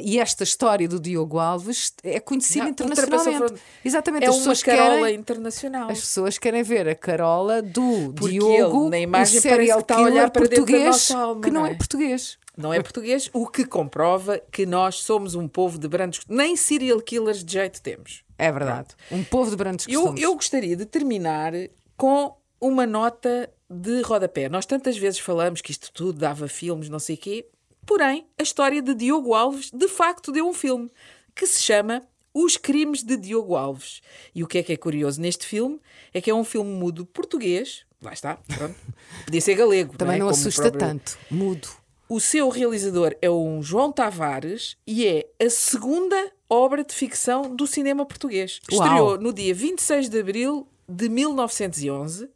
e 0.02 0.20
esta 0.20 0.44
história 0.44 0.88
do 0.88 1.00
Diogo 1.00 1.40
Alves 1.40 1.94
é 2.04 2.20
conhecida 2.20 2.66
Já 2.66 2.70
internacionalmente. 2.70 3.62
Exatamente, 3.84 4.26
É 4.26 4.28
as 4.28 4.36
uma 4.36 4.40
pessoas 4.40 4.64
carola 4.64 5.00
querem 5.00 5.16
internacional. 5.16 5.90
as 5.90 6.00
pessoas 6.00 6.38
querem 6.38 6.64
ver 6.64 6.88
a 6.88 6.96
Carola 6.96 7.62
do 7.62 8.14
Porque 8.14 8.34
Diogo, 8.38 8.82
ele, 8.84 8.90
na 8.90 9.00
imagem, 9.00 9.40
serial 9.40 9.84
que 9.84 9.94
olhar 9.94 10.30
para 10.30 10.48
português, 10.48 11.12
alma, 11.12 11.42
que 11.42 11.50
não 11.52 11.66
é 11.66 11.72
é? 11.72 11.76
português. 11.76 12.38
Não 12.58 12.74
é 12.74 12.82
português, 12.82 13.30
o 13.32 13.48
que 13.48 13.64
comprova 13.64 14.38
que 14.52 14.66
nós 14.66 14.96
somos 14.96 15.34
um 15.34 15.48
povo 15.48 15.80
de 15.80 15.88
brandos. 15.88 16.20
Nem 16.28 16.58
serial 16.58 17.00
killers 17.00 17.42
de 17.42 17.54
jeito 17.54 17.82
temos. 17.82 18.24
É 18.38 18.52
verdade. 18.52 18.90
Um 19.10 19.24
povo 19.24 19.50
de 19.50 19.56
brandos 19.56 19.86
Eu, 19.88 20.14
eu 20.18 20.36
gostaria 20.36 20.76
de 20.76 20.86
terminar 20.86 21.54
com 21.96 22.36
uma 22.60 22.86
nota 22.86 23.50
de 23.70 24.02
rodapé. 24.02 24.50
Nós 24.50 24.66
tantas 24.66 24.98
vezes 24.98 25.20
falamos 25.20 25.62
que 25.62 25.72
isto 25.72 25.90
tudo 25.94 26.20
dava 26.20 26.50
filmes, 26.50 26.90
não 26.90 27.00
sei 27.00 27.16
o 27.16 27.18
quê. 27.18 27.46
Porém, 27.90 28.28
a 28.38 28.44
história 28.44 28.84
de 28.84 28.94
Diogo 28.94 29.34
Alves 29.34 29.72
de 29.74 29.88
facto 29.88 30.32
deu 30.32 30.48
um 30.48 30.54
filme 30.54 30.92
que 31.34 31.48
se 31.48 31.60
chama 31.60 32.04
Os 32.32 32.56
Crimes 32.56 33.02
de 33.02 33.18
Diogo 33.18 33.56
Alves. 33.56 34.00
E 34.36 34.44
o 34.44 34.48
que 34.48 34.60
é 34.60 34.64
que 34.64 34.72
é 34.72 34.78
curioso 34.78 35.20
neste 35.20 35.44
filme 35.48 35.80
é 36.14 36.22
que 36.22 36.30
é 36.30 36.34
um 36.36 36.44
filme 36.44 36.70
mudo 36.70 37.04
português. 37.04 37.84
Lá 38.00 38.14
está, 38.14 38.38
pronto. 38.56 38.76
Podia 39.26 39.42
ser 39.42 39.56
galego. 39.56 39.98
Também 39.98 40.20
não, 40.20 40.28
não 40.28 40.32
é? 40.32 40.36
Como 40.36 40.44
o 40.46 40.48
assusta 40.48 40.62
próprio- 40.70 40.80
tanto. 40.88 41.18
Mudo. 41.32 41.68
o 42.08 42.20
seu 42.20 42.48
realizador 42.50 43.16
é 43.24 43.30
um 43.32 43.60
João 43.64 43.92
Tavares 43.92 44.78
e 44.86 45.08
é 45.08 45.28
a 45.44 45.50
segunda 45.50 46.32
obra 46.48 46.84
de 46.84 46.94
ficção 46.94 47.56
do 47.56 47.66
cinema 47.66 48.06
português. 48.06 48.60
Uau. 48.72 48.86
Estreou 48.86 49.18
no 49.20 49.34
dia 49.34 49.52
26 49.56 50.10
de 50.10 50.20
abril 50.20 50.68
de 50.88 51.10
1911, 51.10 52.30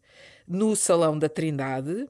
no 0.48 0.76
Salão 0.76 1.16
da 1.20 1.30
Trindade. 1.30 2.08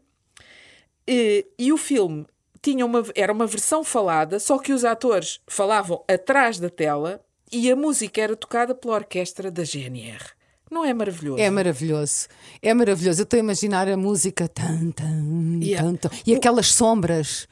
E, 1.06 1.46
e 1.60 1.74
o 1.74 1.78
filme 1.78 2.26
tinha 2.64 2.86
uma, 2.86 3.04
era 3.14 3.32
uma 3.34 3.46
versão 3.46 3.84
falada, 3.84 4.40
só 4.40 4.58
que 4.58 4.72
os 4.72 4.86
atores 4.86 5.42
falavam 5.46 6.02
atrás 6.08 6.58
da 6.60 6.70
tela 6.70 7.20
e 7.52 7.70
a 7.70 7.76
música 7.76 8.22
era 8.22 8.36
tocada 8.36 8.74
pela 8.74 8.96
orquestra 8.96 9.52
da 9.52 9.64
GNR. 9.64 10.24
Não 10.72 10.84
é 10.84 10.94
maravilhoso? 10.94 11.40
É 11.40 11.50
maravilhoso. 11.52 12.28
É 12.62 12.74
maravilhoso. 12.74 13.20
Eu 13.22 13.24
estou 13.26 13.38
a 13.38 13.40
imaginar 13.42 13.88
a 13.88 13.96
música 13.98 14.48
tan, 14.48 14.90
tan, 14.92 15.60
Yeah. 15.62 15.84
tan, 15.88 15.96
tan, 15.96 16.10
e 16.26 16.34
aquelas 16.34 16.72
sombras. 16.72 17.48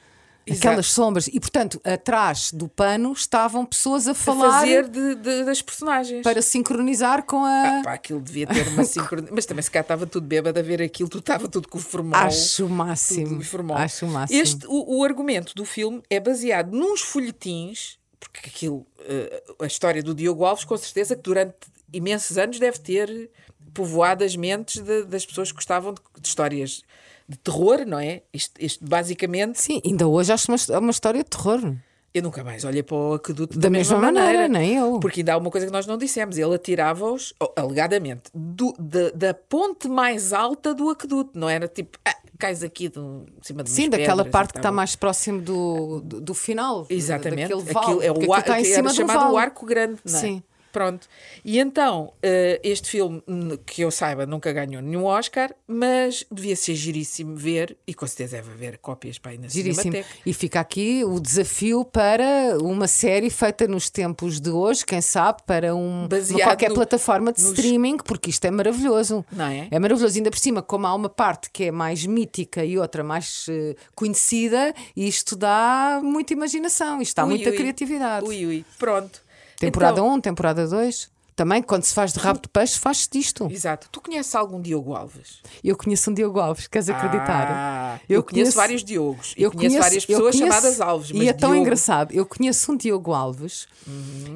Exato. 0.46 0.66
Aquelas 0.68 0.86
sombras. 0.86 1.26
E 1.28 1.38
portanto, 1.38 1.80
atrás 1.84 2.50
do 2.52 2.66
pano 2.68 3.12
estavam 3.12 3.64
pessoas 3.64 4.08
a 4.08 4.10
a 4.10 4.14
falar 4.14 4.60
fazer 4.60 4.88
de- 4.88 5.14
de- 5.14 5.44
das 5.44 5.62
personagens. 5.62 6.22
para 6.22 6.42
sincronizar 6.42 7.24
com 7.24 7.44
a. 7.44 7.78
Ah, 7.78 7.82
pá, 7.84 7.92
aquilo 7.94 8.20
devia 8.20 8.46
ter 8.46 8.66
uma 8.68 8.82
sincronização. 8.84 9.34
Mas 9.36 9.46
também 9.46 9.62
se 9.62 9.70
cá 9.70 9.80
estava 9.80 10.04
tudo 10.06 10.26
bêbado 10.26 10.58
a 10.58 10.62
ver 10.62 10.82
aquilo, 10.82 11.08
tu 11.08 11.18
estava 11.18 11.46
tudo 11.48 11.68
com 11.68 11.78
o 11.78 11.80
formol. 11.80 12.18
Acho 12.18 12.66
o 12.66 12.68
máximo. 12.68 13.36
informal. 13.40 13.76
Acho 13.78 14.04
o 14.06 14.08
máximo. 14.08 14.40
Este, 14.40 14.66
o, 14.66 14.98
o 14.98 15.04
argumento 15.04 15.54
do 15.54 15.64
filme 15.64 16.02
é 16.10 16.18
baseado 16.18 16.72
nos 16.72 17.00
folhetins, 17.02 17.98
porque 18.18 18.48
aquilo, 18.48 18.84
eh, 19.00 19.42
a 19.60 19.66
história 19.66 20.02
do 20.02 20.14
Diogo 20.14 20.44
Alves, 20.44 20.64
com 20.64 20.76
certeza 20.76 21.14
que 21.14 21.22
durante 21.22 21.54
imensos 21.92 22.36
anos 22.38 22.58
deve 22.58 22.78
ter 22.78 23.30
povoado 23.72 24.24
as 24.24 24.34
mentes 24.36 24.82
de- 24.82 25.04
das 25.04 25.24
pessoas 25.24 25.50
que 25.50 25.56
gostavam 25.56 25.94
de, 25.94 26.00
de 26.20 26.26
histórias 26.28 26.82
de 27.28 27.38
terror, 27.38 27.84
não 27.86 27.98
é? 27.98 28.22
Isto, 28.32 28.52
isto 28.60 28.84
basicamente, 28.84 29.60
Sim, 29.60 29.80
ainda 29.84 30.06
hoje 30.06 30.32
acho 30.32 30.50
uma, 30.50 30.78
uma 30.78 30.90
história 30.90 31.22
de 31.22 31.30
terror. 31.30 31.74
eu 32.14 32.22
nunca 32.22 32.44
mais 32.44 32.64
olhei 32.64 32.82
para 32.82 32.94
o 32.96 33.14
aqueduto 33.14 33.58
Da 33.58 33.70
mesma 33.70 33.98
maneira, 33.98 34.46
nem 34.48 34.76
eu. 34.76 35.00
Porque 35.00 35.20
ainda 35.20 35.34
há 35.34 35.36
uma 35.38 35.50
coisa 35.50 35.66
que 35.66 35.72
nós 35.72 35.86
não 35.86 35.96
dissemos. 35.96 36.36
Ele 36.36 36.54
atirava-os, 36.54 37.32
alegadamente, 37.56 38.24
do- 38.34 38.74
da, 38.78 39.10
da 39.10 39.34
ponte 39.34 39.88
mais 39.88 40.32
alta 40.32 40.74
do 40.74 40.90
aqueduto. 40.90 41.30
Não 41.38 41.48
era 41.48 41.66
tipo, 41.68 41.98
ah, 42.04 42.14
cais 42.38 42.62
aqui 42.62 42.88
de, 42.88 42.98
um- 42.98 43.24
de 43.40 43.46
cima 43.46 43.62
de 43.62 43.70
Sim, 43.70 43.88
daquela 43.88 44.24
parte 44.24 44.52
que 44.52 44.58
está 44.58 44.70
mais 44.72 44.94
próximo 44.96 45.40
do, 45.40 46.00
do, 46.04 46.20
do 46.20 46.34
final. 46.34 46.86
Exatamente. 46.90 47.48
Daquele 47.48 47.72
vale. 47.72 47.86
Aquilo 47.86 48.02
é 48.02 48.10
o 48.12 48.32
ar, 48.34 48.42
do 48.42 48.94
chamado 48.94 49.32
o 49.32 49.36
Arco 49.38 49.64
Grande, 49.64 49.98
não 50.04 50.14
é? 50.16 50.18
Sim. 50.20 50.42
Pronto. 50.72 51.06
E 51.44 51.58
então, 51.58 52.12
eh, 52.22 52.58
este 52.64 52.88
filme, 52.88 53.22
que 53.66 53.82
eu 53.82 53.90
saiba, 53.90 54.24
nunca 54.24 54.50
ganhou 54.52 54.80
nenhum 54.82 55.04
Oscar, 55.04 55.54
mas 55.66 56.24
devia 56.32 56.56
ser 56.56 56.74
giríssimo 56.74 57.36
ver, 57.36 57.76
e 57.86 57.92
com 57.92 58.06
certeza 58.06 58.36
deve 58.38 58.50
haver 58.52 58.78
cópias 58.78 59.18
para 59.18 59.32
aí 59.32 59.38
na 59.38 59.48
Giríssimo. 59.48 59.92
Cinemateca. 59.92 60.16
E 60.24 60.32
fica 60.32 60.60
aqui 60.60 61.04
o 61.04 61.20
desafio 61.20 61.84
para 61.84 62.56
uma 62.60 62.88
série 62.88 63.28
feita 63.28 63.68
nos 63.68 63.90
tempos 63.90 64.40
de 64.40 64.50
hoje, 64.50 64.84
quem 64.86 65.00
sabe, 65.02 65.42
para 65.46 65.74
um, 65.74 66.08
qualquer 66.42 66.70
no- 66.70 66.74
plataforma 66.74 67.32
de 67.32 67.42
nos- 67.42 67.52
streaming, 67.52 67.98
porque 67.98 68.30
isto 68.30 68.44
é 68.46 68.50
maravilhoso. 68.50 69.24
Não 69.30 69.44
é? 69.44 69.68
É 69.70 69.78
maravilhoso. 69.78 70.16
Ainda 70.16 70.30
por 70.30 70.38
cima, 70.38 70.62
como 70.62 70.86
há 70.86 70.94
uma 70.94 71.08
parte 71.10 71.50
que 71.50 71.64
é 71.64 71.70
mais 71.70 72.06
mítica 72.06 72.64
e 72.64 72.78
outra 72.78 73.04
mais 73.04 73.46
eh, 73.50 73.76
conhecida, 73.94 74.74
isto 74.96 75.36
dá 75.36 76.00
muita 76.02 76.32
imaginação, 76.32 77.00
isto 77.02 77.16
dá 77.16 77.24
Ui, 77.24 77.30
muita 77.30 77.50
ui. 77.50 77.56
criatividade. 77.56 78.26
Ui, 78.26 78.46
ui. 78.46 78.64
Pronto. 78.78 79.21
Temporada 79.66 80.00
Então, 80.00 80.14
1, 80.14 80.20
temporada 80.20 80.66
2. 80.66 81.10
Também, 81.34 81.62
quando 81.62 81.82
se 81.84 81.94
faz 81.94 82.12
de 82.12 82.18
rabo 82.18 82.40
de 82.42 82.48
peixe, 82.48 82.78
faz-se 82.78 83.08
disto. 83.10 83.48
Exato. 83.50 83.88
Tu 83.90 84.00
conheces 84.02 84.34
algum 84.34 84.60
Diogo 84.60 84.94
Alves? 84.94 85.40
Eu 85.64 85.74
conheço 85.76 86.10
um 86.10 86.14
Diogo 86.14 86.38
Alves, 86.38 86.66
queres 86.66 86.90
acreditar? 86.90 87.46
Ah, 87.50 88.00
eu, 88.06 88.22
conheço, 88.22 88.54
vários 88.54 88.84
Diogos. 88.84 89.32
Eu 89.36 89.50
conheço, 89.50 89.78
várias 89.78 90.02
eu 90.04 90.06
pessoas 90.08 90.36
conheço- 90.36 90.52
chamadas 90.52 90.80
Alves. 90.80 91.10
Mas 91.12 91.22
E 91.22 91.28
é 91.28 91.32
tão 91.32 91.50
Diogo- 91.50 91.62
engraçado. 91.62 92.12
Eu 92.12 92.26
conheço 92.26 92.70
um 92.72 92.76
Diogo 92.76 93.12
Alves, 93.14 93.66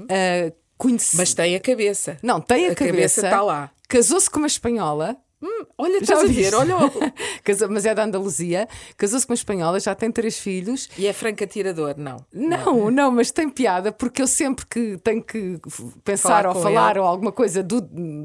ah, 0.09 0.53
conheci. 0.79 1.17
Mas 1.17 1.35
tem 1.35 1.55
a 1.55 1.61
cabeça. 1.61 2.17
não, 2.23 2.41
tem 2.41 2.69
a, 2.69 2.73
a 2.73 2.75
cabeça 2.75 3.27
está 3.27 3.43
lá. 3.43 3.71
Casou-se 3.89 4.29
com 4.31 4.39
uma 4.39 4.47
espanhola. 4.47 5.17
Olha, 5.79 5.99
Já 6.05 6.15
estás 6.15 6.23
a 6.25 6.33
ver, 6.33 6.55
olha. 6.55 6.77
o- 6.77 6.91
mas 7.71 7.85
é 7.87 7.95
da 7.95 8.05
Andaluzia. 8.05 8.69
Casou-se 8.97 9.27
com 9.27 9.33
uma 9.33 9.37
espanhola, 9.37 9.79
já 9.81 9.95
tem 9.95 10.11
três 10.11 10.39
filhos. 10.39 10.89
E 10.99 11.07
é 11.07 11.13
franco 11.13 11.43
atirador, 11.45 11.95
não. 11.99 12.17
Não, 12.33 12.91
não, 12.91 13.11
mas 13.11 13.31
tem 13.31 13.49
piada 13.49 13.93
porque 13.93 14.23
eu 14.23 14.27
sempre 14.27 14.65
que 14.67 14.99
tenho 15.03 15.23
que 15.23 15.59
pensar 16.05 16.43
Falar 16.45 16.57
ou 16.57 16.63
falar 16.63 16.91
ele. 16.93 17.01
ou 17.01 17.07
alguma 17.07 17.33
coisa 17.33 17.63
do, 17.63 17.81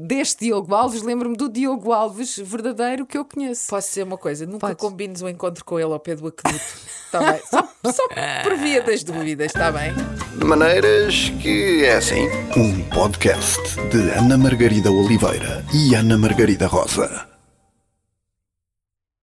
deste 0.06 0.46
Diogo 0.46 0.74
Alves, 0.74 1.02
lembro-me 1.02 1.36
do 1.36 1.48
Diogo 1.48 1.92
Alves 1.92 2.38
verdadeiro 2.38 3.04
que 3.06 3.16
eu 3.18 3.24
conheço. 3.24 3.68
Posso 3.68 3.88
dizer 3.88 4.02
uma 4.04 4.18
coisa? 4.18 4.46
Nunca 4.46 4.68
Podes. 4.68 4.76
combines 4.76 5.22
um 5.22 5.28
encontro 5.28 5.64
com 5.64 5.78
ele 5.78 5.92
ao 5.92 6.00
pé 6.00 6.16
do 6.16 6.26
aqueduto. 6.26 6.64
Está 7.06 7.20
bem? 7.32 7.42
Só, 7.50 7.68
só 7.92 8.02
por 8.42 8.56
via 8.56 8.80
das 8.82 9.04
dúvidas, 9.04 9.48
está 9.48 9.70
bem? 9.70 9.92
De 10.38 10.44
maneiras 10.46 11.30
que 11.42 11.84
é 11.84 11.96
assim. 11.96 12.26
Um 12.56 12.82
podcast 12.88 13.60
de 13.90 14.10
Ana 14.18 14.38
Margarida 14.38 14.90
Oliveira 14.90 15.62
e 15.74 15.94
Ana 15.94 16.16
Margarida 16.16 16.66
Rosa. 16.66 17.10